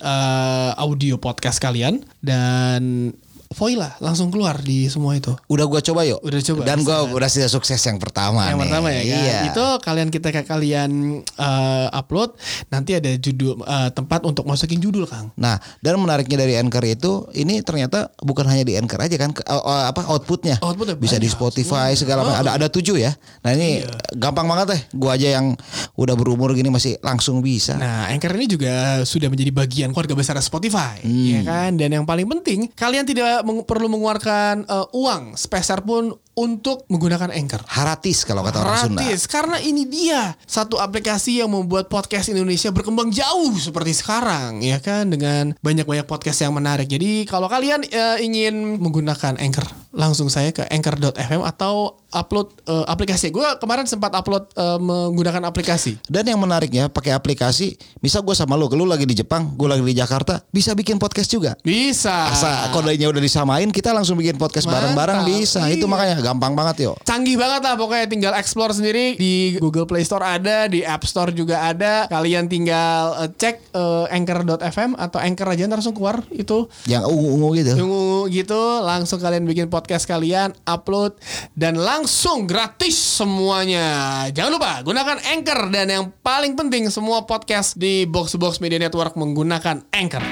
[0.00, 3.12] eh, audio podcast kalian dan
[3.52, 5.32] Voila langsung keluar di semua itu.
[5.46, 6.20] Udah gua coba yuk.
[6.20, 6.60] Udah coba.
[6.64, 8.62] Dan gua udah sudah sukses yang pertama yang nih.
[8.66, 9.38] pertama ya kan Iya.
[9.48, 10.90] itu kalian kita ke kalian
[11.22, 12.32] eh, upload
[12.68, 17.12] nanti ada judul eh, tempat untuk masukin judul kang Nah, dan menariknya dari Anchor itu
[17.32, 20.56] ini ternyata bukan hanya di Anchor aja kan ke- uh, uh, apa outputnya.
[20.58, 21.28] Outputnya bisa di.
[21.28, 22.40] Spotify segala macam.
[22.40, 23.12] Ada ada tujuh ya.
[23.40, 23.88] Nah, ini Iya.
[24.14, 24.80] gampang banget deh.
[24.94, 25.56] Gua aja yang
[25.94, 27.74] udah berumur gini masih langsung bisa.
[27.74, 31.74] Nah, Anchor ini juga sudah menjadi bagian keluarga besar Spotify, ya kan?
[31.74, 35.34] Dan yang paling penting, kalian tidak meng- perlu mengeluarkan eh, uang.
[35.34, 37.60] Sepeser pun untuk menggunakan Anchor.
[37.68, 39.04] Haratis kalau kata orang Sunda.
[39.04, 44.80] Gratis karena ini dia satu aplikasi yang membuat podcast Indonesia berkembang jauh seperti sekarang ya
[44.80, 46.88] kan dengan banyak-banyak podcast yang menarik.
[46.88, 53.28] Jadi kalau kalian eh, ingin menggunakan Anchor langsung saya ke anchor.fm atau upload eh, aplikasi.
[53.28, 56.00] Gue kemarin sempat upload eh, menggunakan aplikasi.
[56.08, 59.84] Dan yang menariknya pakai aplikasi, misal gue sama lu, lu lagi di Jepang, gue lagi
[59.84, 61.52] di Jakarta, bisa bikin podcast juga.
[61.60, 62.32] Bisa.
[62.32, 65.68] Asa kodenya udah disamain, kita langsung bikin podcast bareng-bareng bisa.
[65.68, 65.92] Itu Iya.
[65.92, 66.92] makanya gampang banget yo.
[67.04, 71.34] Canggih banget lah pokoknya tinggal explore sendiri di Google Play Store ada, di App Store
[71.34, 72.06] juga ada.
[72.08, 77.48] Kalian tinggal eh, cek eh, anchor.fm atau anchor aja ntar langsung keluar itu Yang ungu-ungu
[77.58, 77.72] gitu.
[77.74, 81.18] Tunggu gitu langsung kalian bikin podcast kalian upload
[81.58, 88.06] dan langsung gratis semuanya jangan lupa gunakan Anchor dan yang paling penting semua podcast di
[88.06, 90.22] Box Box Media Network menggunakan Anchor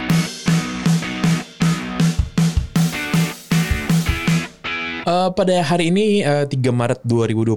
[5.01, 7.57] Eh, pada hari ini eh, 3 Maret 2020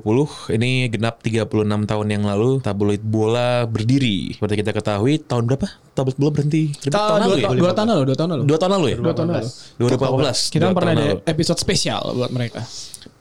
[0.56, 1.44] ini genap 36
[1.84, 4.32] tahun yang lalu tabloid bola berdiri.
[4.32, 6.72] Seperti kita ketahui tahun berapa tabloid bola berhenti?
[6.88, 7.60] tahun lalu dua, ya?
[7.60, 8.98] dua tahun lalu dua tahun lalu Dua tahun lalu ya?
[8.98, 10.54] dua tahun lalu 2014.
[10.56, 11.28] kita Dua kan pernah tahun ada lalu.
[11.28, 12.60] episode spesial buat mereka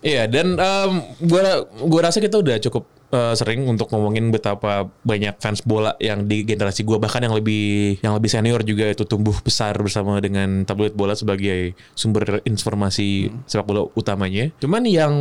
[0.02, 0.90] Iya dan em,
[1.22, 1.42] gua
[1.82, 6.42] gua rasa kita udah cukup eh, sering untuk ngomongin betapa banyak fans bola yang di
[6.42, 10.96] generasi gua bahkan yang lebih yang lebih senior juga itu tumbuh besar bersama dengan tabloid
[10.96, 14.48] bola sebagai sumber informasi sepak bola utamanya.
[14.58, 15.12] Cuman yang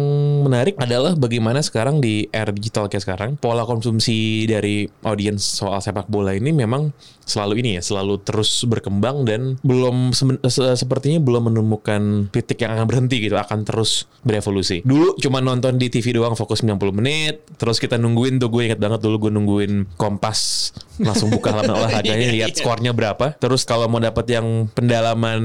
[0.47, 6.07] menarik adalah bagaimana sekarang di era digital kayak sekarang pola konsumsi dari audiens soal sepak
[6.07, 12.27] bola ini memang selalu ini ya selalu terus berkembang dan belum se- sepertinya belum menemukan
[12.33, 16.65] titik yang akan berhenti gitu akan terus berevolusi dulu cuma nonton di TV doang fokus
[16.65, 20.69] 90 menit terus kita nungguin tuh gue inget banget dulu gue nungguin Kompas
[21.01, 23.33] langsung buka halaman olahraganya lihat skornya berapa.
[23.41, 25.41] Terus kalau mau dapat yang pendalaman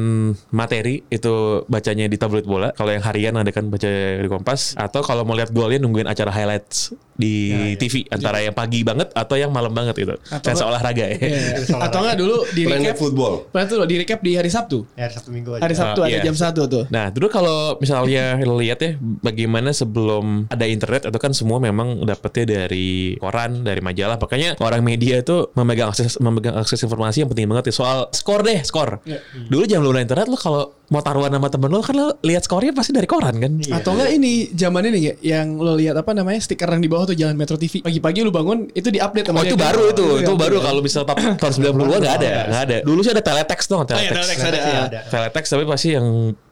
[0.53, 2.77] materi itu bacanya di tabloid bola.
[2.77, 3.89] Kalau yang harian ada kan baca
[4.21, 4.77] di Kompas.
[4.77, 9.41] Atau kalau mau lihat golnya nungguin acara highlights di TV antara yang pagi banget atau
[9.41, 10.15] yang malam banget gitu.
[10.29, 11.17] Atau fans olahraga ya.
[11.17, 11.81] Iya.
[11.89, 13.49] atau enggak dulu di recap Football.
[13.49, 14.85] Football di recap di hari Sabtu?
[14.93, 15.65] Ya hari Sabtu Minggu aja.
[15.65, 16.27] hari Sabtu Ah, ada iya.
[16.29, 16.85] jam 1 tuh.
[16.93, 22.67] Nah, dulu kalau misalnya lihat ya bagaimana sebelum ada internet itu kan semua memang dapetnya
[22.67, 24.19] dari koran, dari majalah.
[24.19, 28.43] Makanya orang media itu memegang akses memegang akses informasi yang penting banget ya soal skor
[28.43, 28.99] deh, skor.
[29.07, 29.23] Iya.
[29.47, 32.43] Dulu jam belum ada internet lo kalau mau taruhan sama temen lo kan lo lihat
[32.43, 33.53] skornya pasti dari koran kan.
[33.71, 37.07] Atau enggak ini zaman ini ya yang lo lihat apa namanya stiker yang di bawah
[37.07, 37.87] tuh jalan Metro TV.
[37.87, 40.65] Pagi-pagi lu bangun itu diupdate sama Oh itu baru itu, itu Iya, baru iya.
[40.67, 42.77] kalau misal tahun 90-an nggak ada, nggak ada.
[42.83, 44.43] Dulu sih ada teletext dong, Oh, iya, teletext.
[44.43, 45.01] teletext ya ada.
[45.07, 46.07] Teletext tapi pasti yang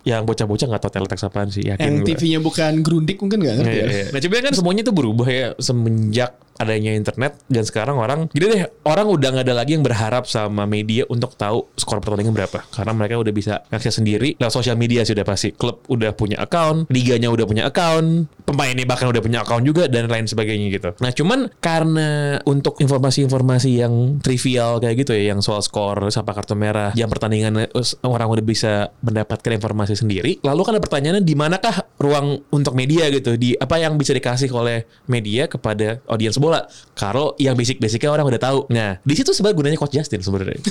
[0.04, 2.08] yang bocah-bocah nggak tahu teletext apaan sih yakin Yang gua.
[2.12, 3.88] TV-nya bukan grundik mungkin nggak ngerti Iya, ya.
[3.90, 4.04] iya.
[4.12, 8.62] Nah coba kan semuanya tuh berubah ya semenjak adanya internet dan sekarang orang gini deh
[8.84, 12.94] orang udah nggak ada lagi yang berharap sama media untuk tahu skor pertandingan berapa karena
[12.94, 17.26] mereka udah bisa akses sendiri lewat sosial media sudah pasti klub udah punya account liganya
[17.26, 20.90] udah punya account pemainnya bahkan udah punya account juga dan lain sebagainya gitu.
[21.00, 26.52] Nah cuman karena untuk informasi-informasi yang trivial kayak gitu ya yang soal skor siapa kartu
[26.52, 27.72] merah jam pertandingan
[28.04, 33.09] orang udah bisa mendapatkan informasi sendiri lalu kan ada pertanyaannya di manakah ruang untuk media
[33.09, 33.40] gitu?
[33.40, 36.68] Di apa yang bisa dikasih oleh media kepada audiens bola?
[36.92, 38.59] Kalau yang basic-basicnya orang udah tahu.
[38.68, 40.61] Nah di situ sebenarnya gunanya coach Justin sebenarnya.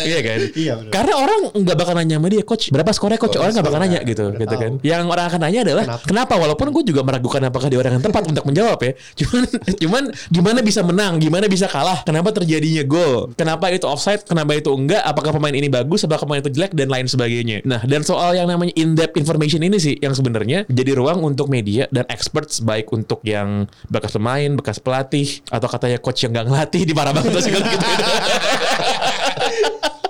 [0.00, 0.40] Iya kan?
[0.56, 3.36] Iya, karena orang nggak bakal nanya sama dia coach berapa skornya coach?
[3.36, 4.62] Orang nggak bakal nanya gitu gitu tahu.
[4.62, 4.72] kan?
[4.80, 6.34] Yang orang akan nanya adalah kenapa, Kenapa?
[6.38, 8.92] walaupun gue juga meragukan apakah dia orang yang tepat untuk menjawab ya.
[9.20, 9.42] Cuman
[9.82, 11.18] cuman gimana bisa menang?
[11.18, 12.06] Gimana bisa kalah?
[12.06, 13.34] Kenapa terjadinya gol?
[13.34, 14.22] Kenapa itu offside?
[14.22, 15.02] Kenapa itu enggak?
[15.02, 16.06] Apakah pemain ini bagus?
[16.06, 16.72] Apakah pemain itu jelek?
[16.76, 17.66] Dan lain sebagainya.
[17.66, 21.50] Nah dan soal yang namanya in depth information ini sih yang sebenarnya jadi ruang untuk
[21.50, 26.46] media dan experts baik untuk yang bekas pemain bekas pelatih atau katanya coach yang nggak
[26.46, 27.86] ngelatih di parah banget segala gitu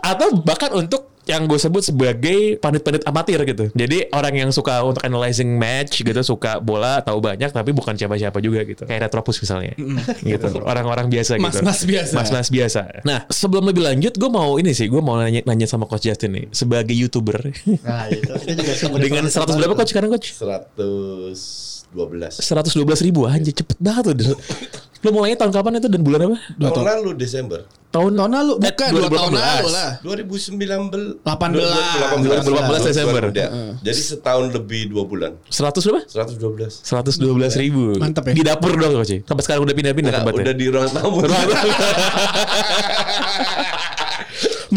[0.01, 3.71] atau bahkan untuk yang gue sebut sebagai pandit-pandit amatir gitu.
[3.71, 8.43] Jadi orang yang suka untuk analyzing match gitu, suka bola tahu banyak tapi bukan siapa-siapa
[8.43, 8.83] juga gitu.
[8.83, 9.79] Kayak Retropus misalnya.
[10.27, 10.49] gitu.
[10.67, 11.47] Orang-orang biasa gitu.
[11.47, 12.15] Mas-mas biasa.
[12.19, 13.07] Mas-mas biasa.
[13.07, 16.35] Nah, sebelum lebih lanjut gue mau ini sih, gue mau nanya, nanya sama Coach Justin
[16.35, 17.39] nih sebagai YouTuber.
[17.87, 18.35] Nah, itu.
[18.51, 20.35] Itu juga Dengan 100 berapa coach sekarang coach?
[20.35, 22.43] 112.
[22.43, 24.35] 112 ribu aja cepet banget tuh.
[25.01, 26.37] Lo mulainya tahun kapan itu dan bulan apa?
[26.61, 27.65] Tahun lalu Desember.
[27.91, 29.41] Tahun Tahun lalu Eh, bukan dua tahun 2018.
[29.41, 29.91] lalu lah.
[29.99, 31.59] 2019 18.
[32.23, 33.23] 2018 Desember.
[33.33, 33.49] Ya.
[33.81, 35.33] Jadi setahun lebih dua bulan.
[35.49, 36.05] 100 berapa?
[36.07, 36.85] 112.
[36.85, 37.97] 112 ribu.
[37.99, 38.35] Mantep ya.
[38.37, 39.25] Di dapur dong coach.
[39.25, 40.45] Sampai sekarang udah pindah-pindah Enggak, tempatnya.
[40.47, 41.19] udah di ruang tamu.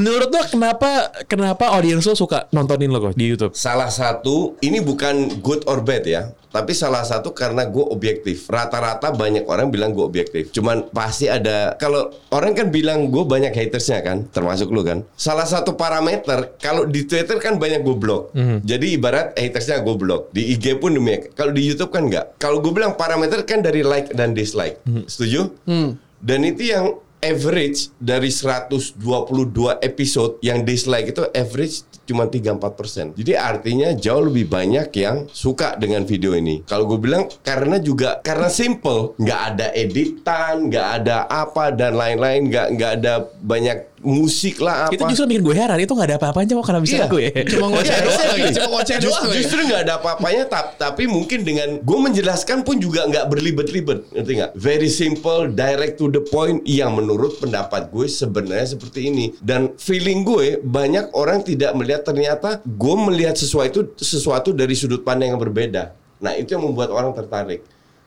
[0.04, 3.56] Menurut lo kenapa kenapa audiens lo suka nontonin lo kok di YouTube?
[3.56, 6.36] Salah satu, ini bukan good or bad ya.
[6.52, 8.46] Tapi salah satu karena gue objektif.
[8.52, 10.52] Rata-rata banyak orang bilang gue objektif.
[10.52, 15.02] Cuman pasti ada, kalau orang kan bilang gue banyak hatersnya kan, termasuk lu kan.
[15.18, 18.36] Salah satu parameter, kalau di Twitter kan banyak gue blok.
[18.62, 20.30] Jadi ibarat hatersnya gue blok.
[20.36, 21.32] Di IG pun demikian.
[21.34, 22.38] Kalau di YouTube kan enggak.
[22.38, 24.78] Kalau gue bilang parameter kan dari like dan dislike.
[25.10, 25.48] Setuju?
[26.22, 29.00] Dan itu yang average dari 122
[29.80, 33.16] episode yang dislike itu average cuma 3-4%.
[33.16, 36.60] Jadi artinya jauh lebih banyak yang suka dengan video ini.
[36.68, 42.52] Kalau gue bilang karena juga karena simple, nggak ada editan, nggak ada apa dan lain-lain,
[42.52, 44.94] nggak nggak ada banyak musik lah apa.
[44.94, 45.80] Itu justru bikin gue heran.
[45.80, 47.06] Itu gak ada apa-apanya kok karena bisa Iya.
[47.08, 47.26] gue.
[47.50, 48.44] Cuma ngoceh Iya, doang lagi.
[48.52, 49.36] Cuma ngoceh doang lagi.
[49.40, 54.32] Justru nggak ada apa-apanya, tap- tapi mungkin dengan gue menjelaskan pun juga nggak berlibet-libet, ngerti
[54.38, 54.52] nggak?
[54.54, 56.60] Very simple, direct to the point.
[56.64, 59.26] Yang menurut pendapat gue sebenarnya seperti ini.
[59.40, 65.34] Dan feeling gue banyak orang tidak melihat ternyata gue melihat sesuatu sesuatu dari sudut pandang
[65.34, 65.96] yang berbeda.
[66.20, 67.64] Nah itu yang membuat orang tertarik.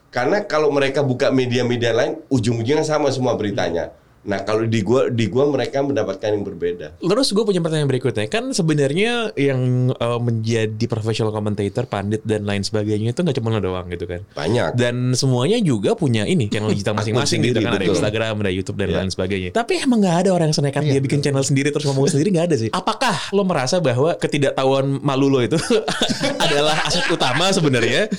[0.09, 3.93] Karena kalau mereka buka media-media lain, ujung-ujungnya sama semua beritanya.
[4.27, 6.99] Nah kalau di gua di gua mereka mendapatkan yang berbeda.
[6.99, 8.27] Terus gue punya pertanyaan berikutnya.
[8.27, 13.63] Kan sebenarnya yang uh, menjadi professional commentator, pandit dan lain sebagainya itu nggak cuma lo
[13.63, 14.21] doang gitu kan.
[14.35, 14.75] Banyak.
[14.75, 17.79] Dan semuanya juga punya ini channel digital masing-masing gitu kan.
[17.79, 17.87] Ada.
[17.87, 18.97] Instagram, ada YouTube dan Iya.
[19.01, 19.51] lain sebagainya.
[19.55, 22.47] Tapi emang nggak ada orang yang senekat dia bikin channel sendiri terus ngomong sendiri nggak
[22.51, 22.69] ada sih.
[22.75, 25.57] Apakah lo merasa bahwa ketidaktahuan malu lo itu
[26.45, 28.11] adalah aset utama sebenarnya?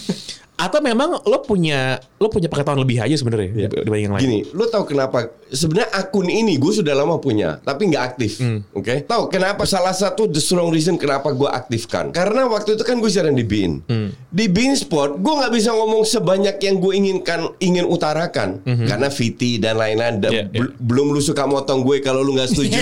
[0.57, 1.79] Atau memang lo punya
[2.17, 4.23] lo punya pengetahuan lebih aja sebenarnya dibanding yang lain?
[4.23, 5.29] Gini, lu tahu kenapa?
[5.47, 8.41] Sebenarnya akun ini gue sudah lama punya, tapi nggak aktif.
[8.71, 9.01] Oke?
[9.01, 9.63] Tahu kenapa?
[9.63, 12.09] Salah satu the strong reason kenapa gue aktifkan.
[12.09, 13.85] Karena waktu itu kan gue siaran di Bein.
[14.27, 18.57] Di Bein Sport, gue nggak bisa ngomong sebanyak yang gue inginkan, ingin utarakan.
[18.65, 19.95] Karena VT dan lain-lain.
[20.17, 20.59] da- Iya, iya.
[20.59, 22.81] bel- Belum lu suka motong gue kalau lu nggak setuju.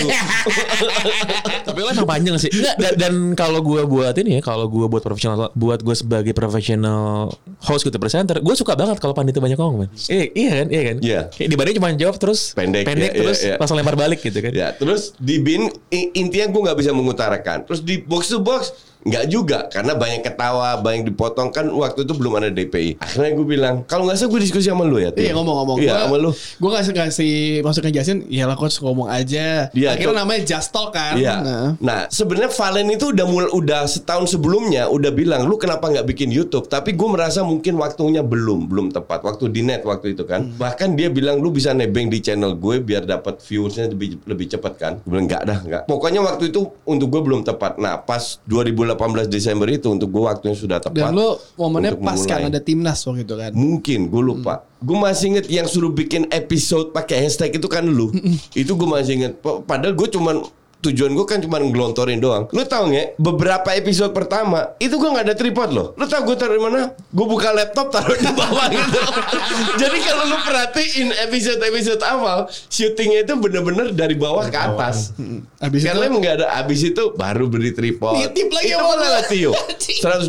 [1.62, 2.48] Tapi lo emang panjang sih.
[2.48, 6.32] Nggak, dan, dan kalau gue buat ini ya, kalau gue buat profesional, buat gue sebagai
[6.32, 7.30] profesional
[7.66, 9.90] host gitu presenter, gue suka banget kalau panitia banyak ngomong, man.
[10.06, 10.96] Eh, iya kan, iya kan.
[11.02, 11.20] Iya.
[11.34, 13.56] Kayak dibanding cuma jawab terus Pendek, pendek iya, terus iya, iya.
[13.58, 14.52] langsung lempar balik gitu kan.
[14.54, 17.66] Ya, terus di bin intinya gue nggak bisa mengutarakan.
[17.66, 18.70] Terus di box to box
[19.06, 22.98] nggak juga karena banyak ketawa, banyak dipotong kan waktu itu belum ada DPI.
[22.98, 25.14] Akhirnya gue bilang kalau nggak salah gue diskusi sama lu ya.
[25.14, 25.78] Iya ngomong-ngomong.
[25.78, 26.30] Iya sama lu.
[26.34, 28.26] Gue kasih kasih masuk ngejelasin.
[28.26, 29.70] Ya lah coach ngomong aja.
[29.70, 31.14] Iya, Akhirnya namanya Just Talk kan.
[31.14, 31.38] Iya.
[31.38, 31.68] Nah.
[31.78, 36.34] Nah, sebenarnya Valen itu udah mulai udah setahun sebelumnya udah bilang lu kenapa nggak bikin
[36.34, 36.66] YouTube?
[36.66, 39.22] Tapi gue merasa mungkin waktunya belum belum tepat.
[39.22, 40.50] Waktu di net waktu itu kan.
[40.58, 44.72] Bahkan dia bilang lu bisa nebeng di channel gue biar dapat viewersnya lebih lebih cepat
[44.74, 44.92] kan.
[45.06, 45.82] Gue bilang nggak dah nggak.
[45.86, 47.78] Pokoknya waktu itu untuk gue belum tepat.
[47.78, 48.95] Nah, pas 2018
[49.26, 50.98] Desember itu untuk gue waktunya sudah tepat.
[51.02, 53.52] Dan lu momennya pas kan ada timnas waktu itu kan.
[53.52, 54.64] Mungkin gue lupa.
[54.76, 58.10] Gue masih inget yang suruh bikin episode pakai hashtag itu kan lu.
[58.52, 59.32] itu gue masih inget.
[59.38, 60.42] Pa- Padahal gue cuman
[60.86, 62.46] tujuan gue kan cuma ngelontorin doang.
[62.50, 63.18] Lu tahu nggak?
[63.18, 65.86] Beberapa episode pertama itu gue nggak ada tripod loh.
[65.94, 66.94] Lu tahu gue taruh di mana?
[67.10, 69.00] Gue buka laptop taruh di bawah gitu.
[69.82, 72.38] Jadi kalau lu perhatiin episode-episode awal,
[72.70, 75.12] syutingnya itu bener-bener dari bawah ke atas.
[75.58, 78.16] Abis itu Karena emang nggak ada abis itu baru beli tripod.
[78.16, 79.14] Nitip lagi itu sama kan lu.
[79.16, 79.50] Latio.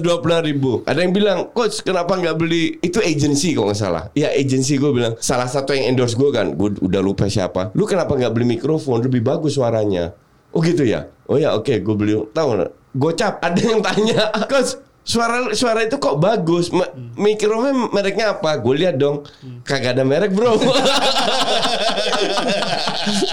[0.02, 0.72] 120 ribu.
[0.88, 4.04] Ada yang bilang, coach kenapa nggak beli itu agency kalau nggak salah.
[4.16, 6.56] Ya agency gue bilang salah satu yang endorse gue kan.
[6.56, 7.72] Gue udah lupa siapa.
[7.76, 10.14] Lu kenapa nggak beli mikrofon lebih bagus suaranya?
[10.50, 11.08] Oh gitu ya.
[11.26, 12.14] Oh ya oke gue beli.
[12.28, 12.72] Tahu nggak?
[12.94, 13.34] Gocap.
[13.40, 16.68] Ada yang tanya, coach suara suara itu kok bagus?
[16.70, 18.58] Ma- mikrofon mereknya apa?
[18.58, 19.24] Gue lihat dong.
[19.62, 20.56] Kagak ada merek bro.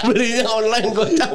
[0.05, 1.31] Belinya online gocap.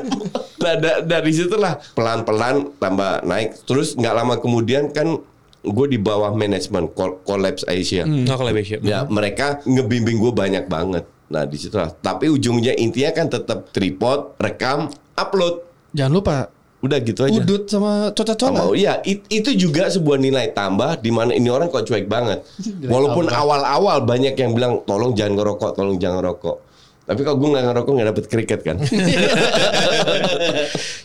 [0.60, 3.64] Nah da- dari situlah pelan pelan tambah naik.
[3.64, 5.16] Terus nggak lama kemudian kan
[5.60, 8.04] gue di bawah manajemen Col- Collapse Asia.
[8.04, 8.78] Nggak collaboration.
[8.80, 11.04] ya mereka ngebimbing gue banyak banget.
[11.28, 11.92] Nah di situlah.
[11.92, 16.36] Tapi ujungnya intinya kan tetap tripod rekam upload jangan lupa
[16.80, 18.60] udah gitu aja udut sama coca-cola.
[18.62, 22.40] Oh iya, it- itu juga sebuah nilai tambah di mana ini orang kok cuek banget.
[22.88, 26.56] Walaupun awal-awal banyak yang bilang tolong jangan ngerokok, tolong jangan ngerokok.
[27.04, 28.76] Tapi kalau gue nggak ngerokok nggak dapet kriket kan.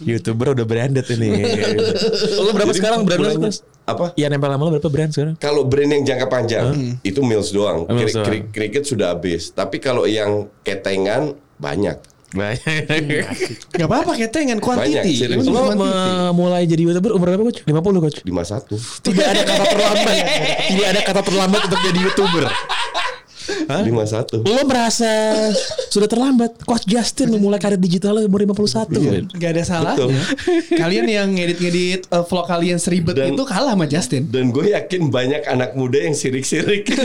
[0.02, 1.28] YouTuber udah branded ini.
[2.38, 3.50] Lo berapa Jadi sekarang brand lo?
[3.86, 4.06] Apa?
[4.14, 5.36] Ya nempel sama lo berapa brand sekarang?
[5.38, 6.66] Kalau brand yang jangka panjang
[7.02, 7.86] itu Mills doang.
[7.86, 9.50] Kri- kri- Kriket sudah habis.
[9.50, 11.98] Tapi kalau yang ketengan banyak.
[12.36, 13.26] Banyak.
[13.80, 15.48] Gak apa-apa ketengan Banyak, serius.
[15.48, 15.80] Quantity.
[15.80, 17.64] me- mulai jadi YouTuber umur berapa coach?
[17.64, 18.18] 50 coach?
[18.28, 19.08] 51.
[19.08, 20.16] Tidak ada kata terlambat.
[20.76, 22.44] Tidak ada kata terlambat untuk jadi YouTuber.
[23.68, 24.44] 51.
[24.44, 25.08] Lo merasa
[25.90, 26.62] sudah terlambat.
[26.64, 29.00] Coach Justin memulai karir digital umur 51.
[29.00, 29.26] men.
[29.32, 30.22] Gak ada salahnya.
[30.72, 34.28] kalian yang ngedit-ngedit uh, vlog kalian seribet Dan- itu kalah sama Justin.
[34.28, 36.90] Dan gue yakin banyak anak muda yang sirik-sirik.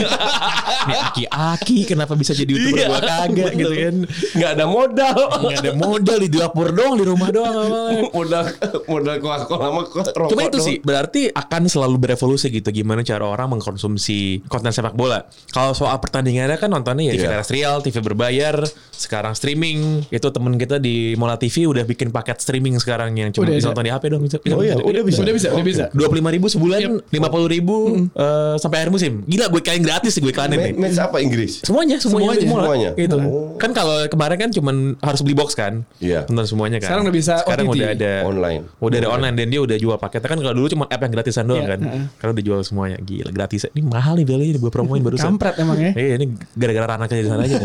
[0.81, 3.95] Ini aki-aki kenapa bisa jadi YouTuber Iya, gua kagak gitu kan.
[4.33, 5.17] Nggak ada modal.
[5.51, 7.69] Gak ada modal di dapur doang, di rumah doang
[8.17, 8.45] modal
[8.87, 10.65] modal sama rokok Cuma itu doang.
[10.65, 15.25] sih berarti akan selalu berevolusi gitu gimana cara orang mengkonsumsi konten sepak bola.
[15.51, 15.97] Kalau soal
[16.41, 17.21] pertandingannya kan nontonnya ya Iya.
[17.21, 17.31] yeah.
[17.37, 18.55] terestrial, TV berbayar,
[18.91, 19.79] sekarang streaming.
[20.09, 23.67] Itu temen kita di Mola TV udah bikin paket streaming sekarang yang cuma Udah bisa
[23.69, 24.21] nonton di HP dong.
[24.25, 25.19] Bisa, Oh iya, udah bisa.
[25.21, 25.83] Udah bisa, udah bisa.
[25.93, 27.75] Dua puluh lima ribu sebulan, lima puluh ribu
[28.11, 29.21] eh, sampai akhir musim.
[29.25, 30.73] Gila gue kalian gratis sih gue iklanin nih.
[30.77, 31.61] Match apa Inggris?
[31.61, 32.65] Semuanya, semuanya, Semuanya.
[32.65, 32.89] Semuanya.
[32.97, 33.17] Gitu.
[33.21, 33.55] Oh.
[33.61, 35.85] Kan kalau kemarin kan cuman harus beli box kan.
[36.01, 36.25] Iya.
[36.29, 36.89] Nonton semuanya kan.
[36.89, 37.77] Sekarang udah bisa Sekarang OTT.
[37.77, 38.61] udah ada Online.
[38.81, 41.43] Udah ada online dan dia udah jual paketnya kan kalau dulu cuma app yang gratisan
[41.45, 41.79] doang Iya, kan.
[42.17, 42.97] Karena udah jual semuanya.
[43.01, 43.67] Gila gratis.
[43.71, 45.35] Ini mahal nih beli ini gue promoin barusan.
[45.35, 45.91] Kampret emang ya.
[45.93, 47.57] Iya ini gara-gara Rana kerja di sana aja.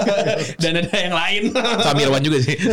[0.62, 1.42] Dan ada yang lain.
[1.82, 2.56] Samirwan juga sih.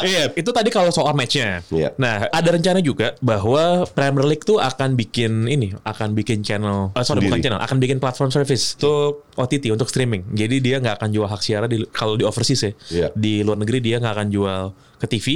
[0.00, 1.60] Iya, itu tadi kalau soal matchnya.
[1.68, 1.92] Iya.
[2.00, 7.04] Nah, ada rencana juga bahwa Premier League tuh akan bikin ini, akan bikin channel, eh,
[7.04, 7.28] sorry Sendiri.
[7.28, 10.24] bukan channel, akan bikin platform service untuk OTT untuk streaming.
[10.32, 12.72] Jadi dia nggak akan jual hak siaran di kalau di overseas ya.
[12.88, 13.08] Iya.
[13.12, 14.62] Di luar negeri dia nggak akan jual
[14.96, 15.26] ke TV,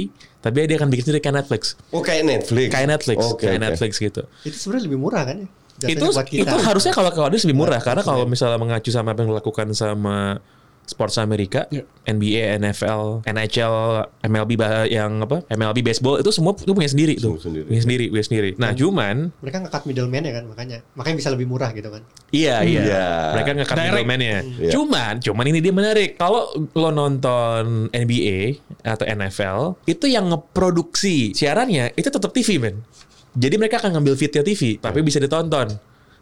[0.41, 1.61] tapi dia akan bikin sendiri kayak Netflix.
[1.93, 2.67] Oh kayak Netflix.
[2.73, 3.65] Kayak Netflix, Oke, kayak oke.
[3.69, 4.21] Netflix gitu.
[4.41, 5.49] Itu sebenarnya lebih murah kan ya?
[5.91, 6.47] Itu buat kita.
[6.47, 9.31] itu harusnya kalau kalau dia lebih murah Buat karena kalau misalnya mengacu sama apa yang
[9.35, 10.39] dilakukan sama
[10.85, 11.81] sports Amerika, Iya.
[12.05, 13.73] NBA, NFL, NHL,
[14.21, 14.53] MLB
[14.85, 15.41] yang apa?
[15.49, 17.41] MLB baseball itu semua itu punya sendiri tuh.
[17.41, 17.65] Semua sendiri.
[17.65, 18.49] Punya sendiri, punya sendiri.
[18.61, 22.05] Nah, cuman mereka ngekat middleman ya kan makanya makanya bisa lebih murah gitu kan.
[22.29, 22.81] iya iya.
[22.85, 23.05] Iya.
[23.33, 23.89] Mereka ngekat Direct.
[23.97, 24.37] middleman-nya.
[24.61, 24.71] Iya.
[24.77, 26.09] Cuman cuman ini dia menarik.
[26.21, 32.85] Kalau lo nonton NBA atau NFL, itu yang ngeproduksi siarannya itu tetap TV, men.
[33.35, 35.67] Jadi mereka akan ngambil video TV, tapi bisa ditonton.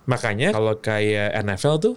[0.04, 1.96] Makanya kalau kayak NFL tuh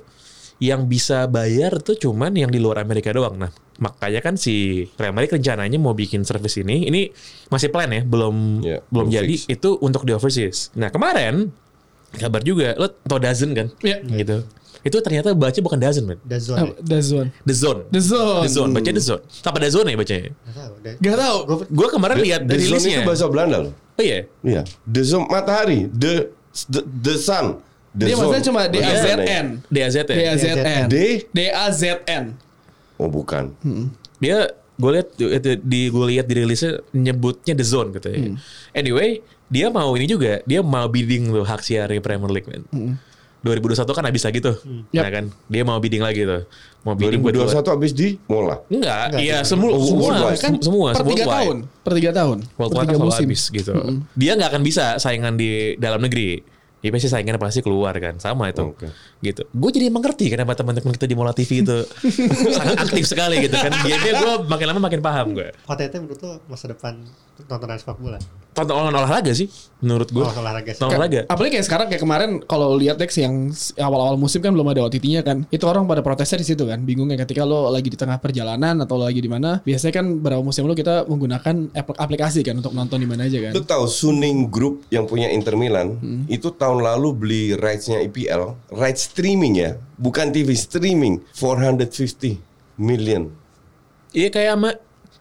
[0.57, 3.37] yang bisa bayar tuh cuman yang di luar Amerika doang.
[3.37, 6.87] Nah, makanya kan si Premier League rencananya mau bikin service ini.
[6.87, 7.13] Ini
[7.47, 9.35] masih plan ya, belum Iya, belum belum jadi.
[9.35, 9.51] fix.
[9.51, 10.73] Itu untuk di overseas.
[10.73, 11.53] Nah, kemarin
[12.15, 13.69] kabar juga lo tau Dazen kan?
[13.81, 14.01] Iya.
[14.01, 14.37] Gitu.
[14.81, 16.07] Itu ternyata baca bukan Dazen.
[16.23, 16.57] The zone.
[16.57, 16.73] ya?
[16.79, 17.29] The Zone.
[17.43, 17.81] The Zone.
[17.91, 18.41] The Zone.
[18.41, 19.23] The Zone, baca The Zone.
[19.43, 20.31] Apa The Zone ya bacanya?
[20.31, 20.73] Nggak tahu.
[20.79, 21.37] The- Gak tau.
[21.43, 22.97] Gua- Gue kemarin lihat The Zone rilisnya.
[22.97, 23.73] itu bahasa Belanda loh.
[23.97, 24.29] Oh iya.
[24.45, 24.63] Iya.
[24.85, 25.89] The Zone matahari.
[25.89, 26.31] The
[26.69, 27.61] the, the sun.
[27.97, 28.29] The Dia zone.
[28.29, 28.93] maksudnya cuma Bahasa Belanda ya.
[28.93, 29.47] D-A-Z-N.
[29.73, 30.05] DAZ ya.
[30.05, 30.85] D-A-Z-N.
[30.93, 30.97] D.
[31.33, 32.25] D-A-Z-N.
[33.01, 33.57] Oh bukan.
[34.21, 38.37] Dia gue lihat itu di gue lihat di rilisnya nyebutnya The Zone katanya.
[38.77, 42.65] Anyway, dia mau ini juga, dia mau bidding loh hak siaran Premier League man.
[43.47, 44.57] 2021 kan habis lagi tuh.
[44.91, 44.99] Yap.
[44.99, 46.43] Nah kan, dia mau bidding lagi tuh.
[46.83, 48.59] Mau bidding buat 2021 habis di Mola.
[48.67, 50.39] Enggak, Enggak, iya semua Oh, semua worldwide.
[50.39, 51.39] kan semua per semua tiga worldwide.
[51.39, 51.57] tahun.
[51.81, 52.39] Per tiga tahun.
[52.53, 53.25] World per Cup kan tiga selalu musim.
[53.25, 53.73] habis gitu.
[54.13, 56.31] Dia nggak akan bisa saingan di dalam negeri.
[56.79, 58.63] Ya pasti saingannya pasti keluar kan, sama itu.
[58.63, 58.87] Oke.
[59.19, 59.43] Gitu.
[59.49, 61.83] Gue jadi mengerti kenapa teman-teman kita di Mola TV itu
[62.55, 63.73] sangat aktif sekali gitu kan.
[63.81, 65.51] Game-nya gue makin lama makin paham gue.
[65.65, 67.03] OTT menurut lo masa depan
[67.43, 68.21] tontonan sepak bola?
[68.57, 70.25] Tonton olahraga sih menurut gue.
[70.25, 70.81] Oh, olahraga sih.
[70.81, 71.29] Olahraga.
[71.29, 75.21] Apalagi kayak sekarang kayak kemarin kalau lihat Dex yang awal-awal musim kan belum ada OTT-nya
[75.21, 75.45] kan.
[75.53, 76.81] Itu orang pada protesnya di situ kan.
[76.81, 79.61] Bingungnya ketika lo lagi di tengah perjalanan atau lo lagi di mana.
[79.61, 83.37] Biasanya kan beberapa musim lo kita menggunakan apl- aplikasi kan untuk nonton di mana aja
[83.39, 83.53] kan.
[83.53, 86.25] Lu tahu Suning Group yang punya Inter Milan Hmm.
[86.27, 92.41] itu tahun lalu beli rights-nya IPL, rights streaming ya, bukan TV streaming, 450
[92.77, 93.29] million.
[94.13, 94.71] Iya kayak sama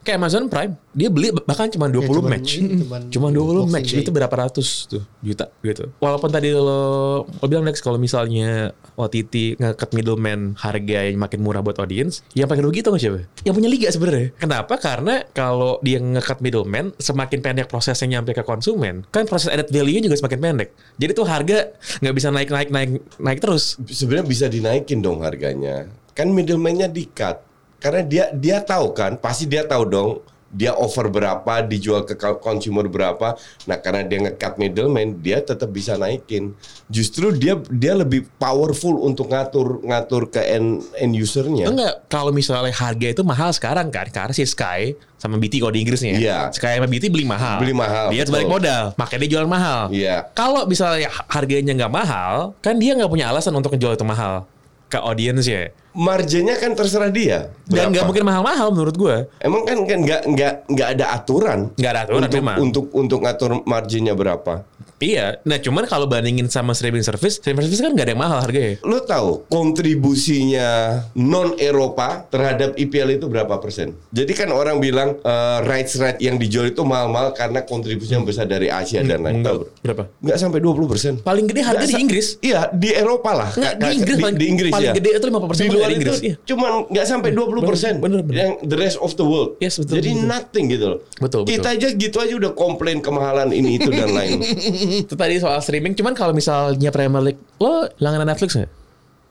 [0.06, 0.78] kayak Amazon Prime.
[0.94, 2.50] Dia beli bahkan cuma 20 Ya, cuman match.
[2.56, 4.00] ini, cuman Cuma 20 Boxing match Day.
[4.00, 5.90] itu berapa ratus tuh juta gitu.
[5.98, 6.80] Walaupun tadi lo
[7.26, 12.46] lo bilang Dex kalau misalnya OTT ngekat middleman harga yang makin murah buat audience, yang
[12.46, 13.20] paling rugi itu nggak siapa?
[13.42, 14.28] Yang punya liga sebenarnya.
[14.38, 14.74] Kenapa?
[14.78, 19.98] Karena kalau dia ngekat middleman, semakin pendek prosesnya nyampe ke konsumen, kan proses added value
[19.98, 20.68] juga semakin pendek.
[20.96, 23.74] Jadi tuh harga nggak bisa naik naik naik naik terus.
[23.82, 25.90] Sebenarnya bisa dinaikin dong harganya.
[26.12, 27.42] Kan middleman-nya di-cut.
[27.78, 30.10] Karena dia dia tahu kan, pasti dia tahu dong
[30.46, 33.34] dia offer berapa, dijual ke co- consumer berapa.
[33.68, 36.56] Nah, karena dia nge-cut middleman, dia tetap bisa naikin.
[36.88, 41.68] Justru dia dia lebih powerful untuk ngatur ngatur ke end, end usernya.
[41.68, 45.84] Enggak, kalau misalnya harga itu mahal sekarang kan, karena si Sky sama BT kalau di
[45.84, 46.16] Inggrisnya.
[46.16, 46.38] Iya.
[46.54, 47.60] Sky sama BT beli mahal.
[47.60, 49.80] Beli mahal, Dia balik modal, makanya dia jual mahal.
[49.92, 50.30] Iya.
[50.32, 54.48] Kalau misalnya harganya nggak mahal, kan dia nggak punya alasan untuk ngejual itu mahal.
[54.96, 55.68] Ke audience ya.
[55.96, 57.52] Marginnya kan terserah dia.
[57.64, 58.08] Dan nggak Berapa?
[58.08, 59.16] mungkin mahal-mahal menurut gue.
[59.40, 61.72] Emang kan kan nggak nggak nggak ada aturan.
[61.76, 62.56] Nggak ada aturan untuk, memang.
[62.60, 64.64] untuk untuk ngatur marginnya berapa.
[64.96, 65.44] Iya.
[65.44, 68.80] Nah cuman kalau bandingin sama streaming service, streaming service kan nggak ada yang mahal harganya.
[68.80, 70.68] Lo tahu kontribusinya
[71.12, 73.92] non Eropa terhadap IPL itu berapa persen?
[74.08, 78.68] Jadi kan orang bilang eh, rights right yang dijual itu mahal-mahal karena kontribusinya besar dari
[78.68, 79.40] Asia dan lain.
[79.40, 79.52] Enggak.
[79.52, 79.60] Tahu?
[79.84, 80.02] Berapa?
[80.20, 81.12] Nggak sampai 20 persen.
[81.20, 82.26] Paling gede harga di Inggris.
[82.40, 83.50] Iya di Eropa lah.
[83.52, 84.94] Nggak, di Inggris paling- di Inggris paling ya.
[84.96, 86.34] gede itu 50% Di dari luar Inggris, itu iya.
[86.46, 87.92] cuman nggak sampai 20 persen.
[88.00, 88.36] bener, bener.
[88.36, 89.56] Yang the rest of the world.
[89.58, 90.24] Yes, betul, Jadi betul.
[90.24, 90.98] nothing gitu loh.
[91.20, 91.52] Betul, betul.
[91.52, 94.38] Kita aja gitu aja udah komplain kemahalan ini itu dan lain.
[95.04, 95.94] Itu tadi soal streaming.
[95.94, 98.72] Cuman kalau misalnya Premier League, lo langganan Netflix nggak?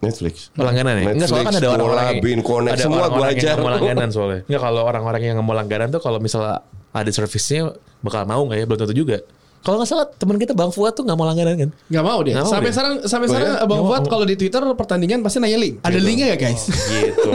[0.03, 0.35] Netflix.
[0.59, 1.03] Oh, langganan ya?
[1.15, 3.55] Enggak soalnya kan ada Netflix, orang-orang Bin, Connect, ada semua gua orang-orang yang ajar.
[3.57, 4.39] mau langganan soalnya.
[4.45, 6.55] Enggak kalau orang-orang yang mau langganan tuh kalau misalnya
[6.95, 7.61] ada servisnya
[8.05, 8.65] bakal mau nggak ya?
[8.67, 9.17] Belum tentu juga.
[9.65, 11.69] Kalau nggak salah teman kita Bang Fuad tuh nggak mau langganan kan?
[11.89, 12.37] Nggak mau dia.
[12.37, 12.75] Mau sampai dia.
[12.77, 13.65] sekarang sampai Oh, sekarang ya?
[13.65, 15.81] Bang Fuad kalau di Twitter pertandingan pasti nanya link.
[15.81, 16.69] Ada linknya ya guys?
[16.69, 17.29] Gitu.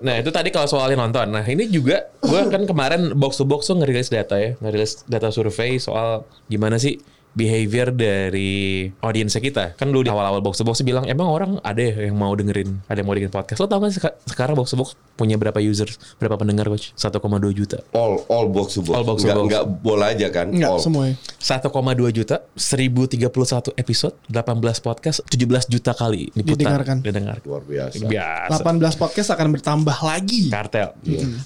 [0.00, 1.28] nah itu tadi kalau soalnya nonton.
[1.28, 5.28] Nah ini juga gue kan kemarin box to box tuh ngerilis data ya, ngerilis data
[5.28, 6.96] survei soal gimana sih
[7.32, 9.64] behavior dari audiensnya kita.
[9.74, 12.82] Kan dulu di awal-awal box to box bilang emang orang ada ya yang mau dengerin,
[12.86, 13.58] ada yang mau dengerin podcast.
[13.58, 16.94] Lo tau kan seka- sekarang box to box punya berapa users, berapa pendengar coach?
[16.94, 17.18] 1,2
[17.50, 17.82] juta.
[17.92, 18.94] All all box to box.
[18.94, 19.46] All box to box.
[19.46, 20.50] nggak bola aja kan?
[20.50, 20.80] Enggak all.
[20.80, 21.14] semuanya.
[21.38, 21.70] 1,2
[22.10, 26.58] juta, 1031 episode, 18 podcast, 17 juta kali diputar.
[26.82, 26.96] Didengarkan.
[27.02, 27.44] Didengarkan.
[27.46, 28.02] Luar biasa.
[28.04, 28.60] Biasa.
[28.62, 30.50] 18 podcast akan bertambah lagi.
[30.50, 30.94] kartel.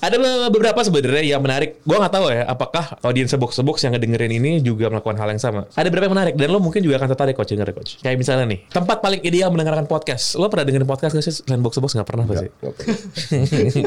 [0.01, 0.17] Ada
[0.49, 1.81] beberapa sebenarnya yang menarik.
[1.83, 5.29] Gua nggak tahu ya, apakah audiens box to box yang ngedengerin ini juga melakukan hal
[5.33, 5.65] yang sama.
[5.73, 7.97] Ada beberapa yang menarik dan lo mungkin juga akan tertarik coach denger coach.
[8.05, 10.37] Kayak misalnya nih, tempat paling ideal mendengarkan podcast.
[10.37, 12.49] Lo pernah dengerin podcast nggak sih selain box box nggak pernah pasti.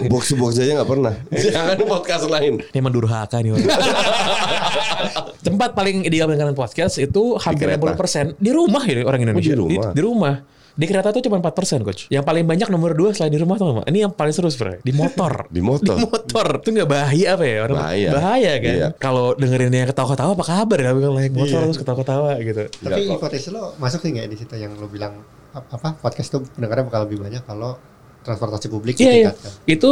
[0.10, 1.13] Box box aja nggak pernah.
[1.30, 2.54] Jangan podcast lain.
[2.74, 3.69] Ini emang durhaka nih orang.
[5.45, 7.93] tempat paling ideal mendengarkan podcast itu hampir kereta.
[7.93, 9.54] 60% di rumah ya orang Indonesia.
[9.54, 9.91] Oh, di rumah.
[9.93, 10.36] Di, di rumah.
[10.76, 12.08] Di kereta tuh cuma 4% coach.
[12.08, 13.80] Yang paling banyak nomor 2 selain di rumah tuh?
[13.82, 14.80] Ini yang paling seru sebenarnya.
[14.82, 15.34] Di motor.
[15.56, 15.96] Di motor.
[15.96, 16.48] Di motor.
[16.60, 17.58] Itu nggak bahaya apa ya?
[17.64, 18.10] Orang Bahaya.
[18.12, 18.74] Bahaya kan.
[18.74, 18.88] Iya.
[18.94, 20.92] Kalau dengerin yang ketawa-ketawa apa kabar ya?
[20.92, 22.64] Kalau naik motor terus ketawa-ketawa gitu.
[22.68, 23.14] Tapi Nggak kok.
[23.18, 25.16] hipotesis lo masuk sih nggak di situ yang lo bilang
[25.50, 27.80] ap- apa podcast tuh pendengarnya bakal lebih banyak kalau
[28.22, 29.12] transportasi publik Iya, iya.
[29.32, 29.52] ditingkatkan.
[29.66, 29.90] Itu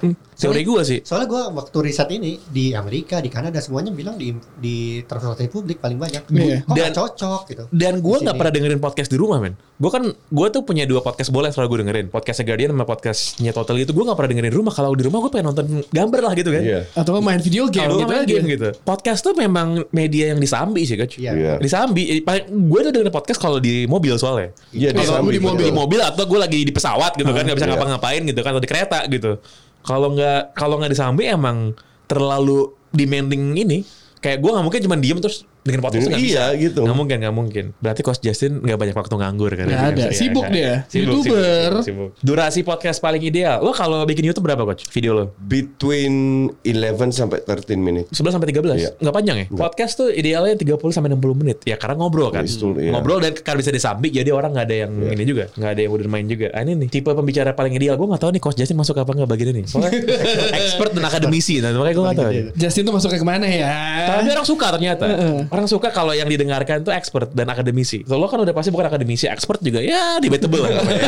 [0.00, 0.98] hmm, teori gue sih.
[1.00, 5.78] Soalnya gue waktu riset ini di Amerika, di Kanada semuanya bilang di di transportasi publik
[5.78, 6.22] paling banyak.
[6.28, 6.64] Iya.
[6.64, 7.64] Kok Dan- cocok gitu?
[7.70, 9.54] Dan gue Di nggak pernah dengerin podcast di rumah men.
[9.80, 12.06] Gue kan gue tuh punya dua podcast boleh selalu gue dengerin.
[12.08, 14.72] Podcastnya Guardian sama podcastnya Total itu gue nggak pernah dengerin di rumah.
[14.72, 16.62] Kalau di rumah gue pengen nonton gambar lah gitu kan.
[16.62, 16.80] Iya.
[16.92, 18.68] Atau main video game gitu main game gitu.
[18.82, 21.16] Podcast tuh memang media yang disambi sih coach.
[21.16, 21.32] Iya.
[21.32, 21.52] Iya.
[21.58, 22.20] Disambi.
[22.20, 24.52] Paling- Gue tuh dengerin podcast kalau di mobil soalnya.
[24.70, 27.56] Iya, Kalau disambi, di mobil, di mobil atau gue lagi di pesawat gitu kan nggak
[27.56, 27.72] bisa Iya.
[27.74, 29.32] ngapa-ngapain gitu kan atau di kereta gitu.
[29.80, 31.74] Kalau nggak kalau nggak disambi emang
[32.06, 33.78] terlalu demanding ini.
[34.20, 36.62] Kayak gue nggak mungkin cuma diem terus dengerin podcast nggak Iya, bisa.
[36.62, 36.80] gitu.
[36.82, 37.64] Nggak mungkin nggak mungkin.
[37.76, 39.66] Berarti Coach Justin nggak banyak waktu nganggur kan?
[39.66, 40.04] Nggak ada.
[40.06, 40.52] Iya, Sibuk iya.
[40.52, 40.72] dia.
[40.88, 41.70] Sibuk, YouTuber.
[41.70, 42.10] sibuk, sibuk.
[42.20, 43.60] Durasi podcast paling ideal.
[43.60, 44.88] Lo kalau bikin YouTube berapa Coach?
[44.88, 45.24] Video lo?
[45.36, 46.14] Between
[46.62, 48.08] 11 sampai 13 minutes.
[48.12, 48.76] 11 sampai 13?
[48.76, 48.90] Iya.
[48.96, 49.46] Nggak panjang ya?
[49.50, 51.58] Podcast tuh idealnya 30 sampai 60 menit.
[51.62, 52.42] Ya karena ngobrol kan.
[52.42, 52.90] Itu, iya.
[52.90, 55.44] Ngobrol dan kan bisa disambi jadi orang nggak ada yang ini juga.
[55.52, 56.48] nggak ada yang udah main juga.
[56.50, 57.94] Ah, ini nih tipe pembicara paling ideal.
[57.94, 59.64] Gue nggak tahu nih Coach Justin masuk apa nggak bagian ini.
[59.64, 59.92] Soalnya
[60.58, 61.60] expert dan akademisi.
[61.60, 62.30] Nah, makanya gue nggak tahu.
[62.56, 63.68] Justin tuh masuknya ke mana ya?
[64.08, 65.06] Tapi orang suka ternyata.
[65.50, 68.06] Orang suka kalau yang didengarkan tuh expert dan akademisi.
[68.06, 70.78] Kalau lo kan udah pasti bukan akademisi, expert juga ya debatable lah.
[70.78, 71.02] namanya.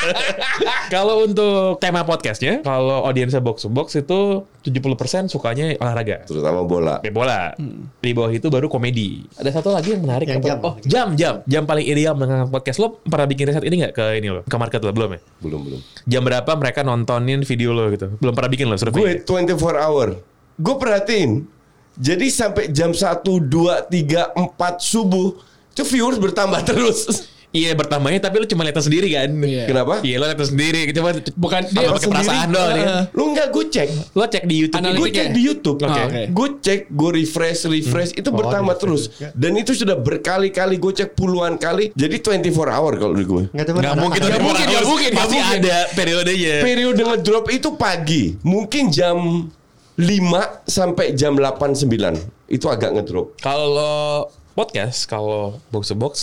[0.94, 6.26] kalau untuk tema podcastnya, kalau audiensnya box to box itu 70% sukanya olahraga.
[6.26, 6.98] Terutama bola.
[6.98, 7.54] Sepak bola.
[8.02, 9.22] Di bawah itu baru komedi.
[9.38, 10.26] Ada satu lagi yang menarik.
[10.26, 10.58] Yang jam.
[10.66, 11.34] Oh jam jam.
[11.46, 12.82] Jam paling ideal mendengarkan podcast.
[12.82, 14.42] Lo pernah bikin riset ini nggak ke ini lo?
[14.42, 15.20] Ke market lo belum ya?
[15.38, 15.80] Belum belum.
[16.10, 18.10] Jam berapa mereka nontonin video lo gitu?
[18.18, 19.22] Belum pernah bikin lo survei?
[19.22, 20.18] Gue 24 hour.
[20.58, 21.59] Gue perhatiin.
[22.00, 25.36] Jadi sampai jam 1, 2, 3, 4 subuh.
[25.70, 27.28] Itu viewers bertambah terus.
[27.50, 29.26] Iya bertambahnya tapi lo cuma lihat sendiri kan?
[29.42, 29.66] Iya.
[29.66, 29.98] Kenapa?
[30.06, 30.86] Iya lo lihat sendiri.
[30.94, 32.84] Cuma Bukan dia dia pakai perasaan doang nih.
[32.86, 33.02] Heeh.
[33.10, 33.88] Lu enggak gue cek.
[34.14, 34.86] Lo cek di YouTube.
[34.94, 35.16] Gue ya?
[35.18, 35.78] cek di YouTube.
[35.82, 35.90] Oke.
[35.90, 36.22] Oh, oke.
[36.30, 39.10] Gue cek, gue refresh, refresh, itu bertambah terus.
[39.34, 41.90] Dan itu sudah berkali-kali gue cek puluhan kali.
[41.98, 43.42] Jadi 24 hour kalau di gue.
[43.50, 45.58] Nggak Nggak mungkin, Nggak mungkin, nggak mungkin, Pasti mungkin.
[45.58, 46.54] ada periodenya.
[46.62, 48.24] Periode ngedrop itu pagi.
[48.46, 49.16] Mungkin jam
[50.00, 52.16] 5 sampai jam 8 9.
[52.48, 53.36] Itu agak ngedrop.
[53.38, 56.14] Kalau podcast, kalau box to box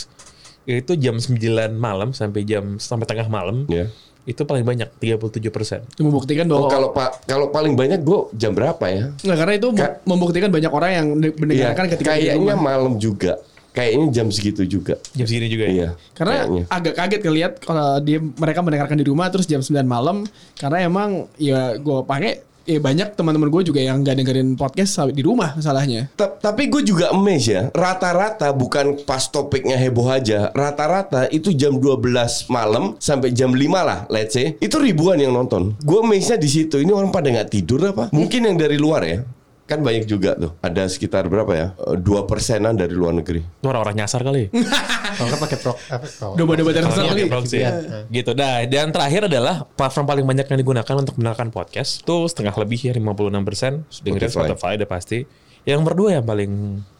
[0.64, 1.40] itu jam 9
[1.72, 3.64] malam sampai jam sampai tengah malam.
[3.68, 3.88] Ya.
[4.24, 5.80] Itu paling banyak 37 persen.
[5.88, 9.16] Itu membuktikan Oh, bahwa kalau pak kalau paling banyak gue jam berapa ya?
[9.16, 13.40] Nggak, karena itu Ka- membuktikan banyak orang yang de- Iya, mendengarkan ketika kayaknya malam juga.
[13.72, 14.98] Kayaknya jam segitu juga.
[15.14, 15.72] Jam segini juga ya.
[15.72, 15.90] Iya.
[16.12, 16.64] Karena kayaknya.
[16.68, 20.26] agak kaget ngeliat kalau dia mereka mendengarkan di rumah terus jam 9 malam
[20.56, 25.24] karena emang ya gue pakai eh banyak teman-teman gue juga yang gak dengerin podcast di
[25.24, 26.12] rumah masalahnya.
[26.14, 27.62] Ta- Tapi gue juga amazed ya.
[27.72, 30.52] Rata-rata bukan pas topiknya heboh aja.
[30.52, 34.60] Rata-rata itu jam 12 malam sampai jam 5 lah, let's say.
[34.60, 35.80] Itu ribuan yang nonton.
[35.80, 36.78] Gue amazed-nya di situ.
[36.78, 38.12] Ini orang pada nggak tidur apa?
[38.12, 39.24] Mungkin yang dari luar ya.
[39.68, 40.56] Kan banyak juga tuh.
[40.60, 41.68] Ada sekitar berapa ya?
[41.76, 43.44] Eh, Dua persenan dari luar negeri.
[43.44, 44.48] Itu orang-orang nyasar kali.
[45.18, 47.24] Kalau kan pakai pro, apa, kalau- Domba-domba nggak kali.
[47.28, 47.72] proxy ya.
[48.08, 48.32] Gitu.
[48.32, 52.00] Nah, dan terakhir adalah platform paling banyak yang digunakan untuk mendengarkan podcast.
[52.00, 54.30] Itu setengah lebih ya 56% dengerin Spotify.
[54.30, 55.20] Spotify udah pasti.
[55.64, 56.52] Yang nomor dua yang paling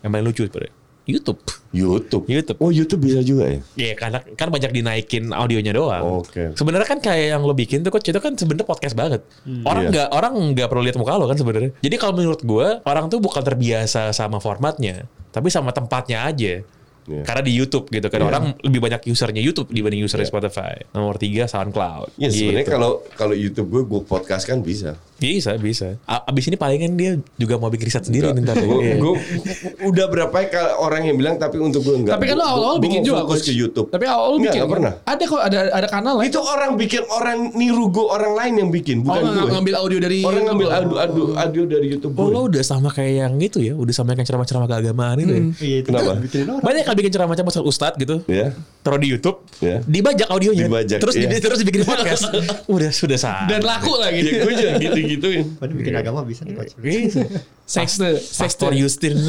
[0.04, 0.74] yang paling lucu sebenarnya.
[1.08, 1.40] YouTube.
[1.72, 2.28] YouTube.
[2.28, 2.58] YouTube.
[2.60, 3.60] Oh YouTube bisa juga ya?
[3.80, 6.20] Iya karena kan banyak dinaikin audionya doang.
[6.22, 6.52] Oke.
[6.54, 9.24] Sebenarnya kan kayak yang lo bikin tuh coach itu kan sebenarnya podcast banget.
[9.64, 9.92] Orang Iya.
[9.96, 11.72] nggak orang nggak perlu lihat muka lo kan sebenarnya.
[11.80, 16.62] Jadi kalau menurut gue orang tuh bukan terbiasa sama formatnya, tapi sama tempatnya aja.
[17.08, 17.24] Iya.
[17.24, 18.28] Karena di YouTube gitu kan Iya.
[18.28, 20.76] orang lebih banyak usernya YouTube dibanding usernya Spotify.
[20.92, 22.14] Nomor tiga SoundCloud.
[22.16, 22.74] Ya sebenarnya Gitu.
[22.74, 25.00] kalau kalau YouTube gue gue podcast kan bisa.
[25.16, 25.98] bisa bisa.
[26.04, 28.60] A- Abis ini palingan dia juga mau bikin riset sendiri nih ntar.
[28.60, 29.02] Gue Iya.
[29.84, 32.14] udah berapa kali orang yang bilang tapi untuk gue enggak.
[32.14, 33.88] Tapi kan lo awal-awal bikin juga fokus ke YouTube.
[33.88, 34.60] Tapi awal lo Enggak, bikin.
[34.60, 34.94] enggak pernah.
[35.04, 36.24] Ada kok ada ada kanal lah.
[36.24, 39.50] Itu orang bikin orang niru gue orang lain yang bikin Oh, bukan ng- gue.
[39.50, 42.34] ngambil audio dari Orang ngambil audio, audio, audio dari YouTube Oh gue.
[42.34, 45.44] lo udah sama kayak yang gitu ya, udah sama kayak ceramah-ceramah keagamaan itu ya.
[45.58, 46.12] Iya itu Kenapa?
[46.14, 46.62] kan.
[46.62, 48.26] Banyak kan bikin ceramah-ceramah soal ustadz gitu.
[48.26, 48.58] Ya.
[48.82, 49.86] Taruh di YouTube, Ya.
[49.86, 51.30] dibajak audionya, Dibajak, terus iya.
[51.30, 52.34] di- terus dibikin podcast.
[52.66, 53.46] udah sudah sah.
[53.46, 54.26] Dan laku lagi.
[54.26, 55.46] Ya gue gitu-gituin.
[55.56, 56.74] Padahal bikin agama bisa nih coach.
[56.76, 57.22] Gitu.
[57.64, 58.18] Seks tuh.
[58.18, 58.68] Seks tuh.
[58.68, 59.14] Pastor Justin.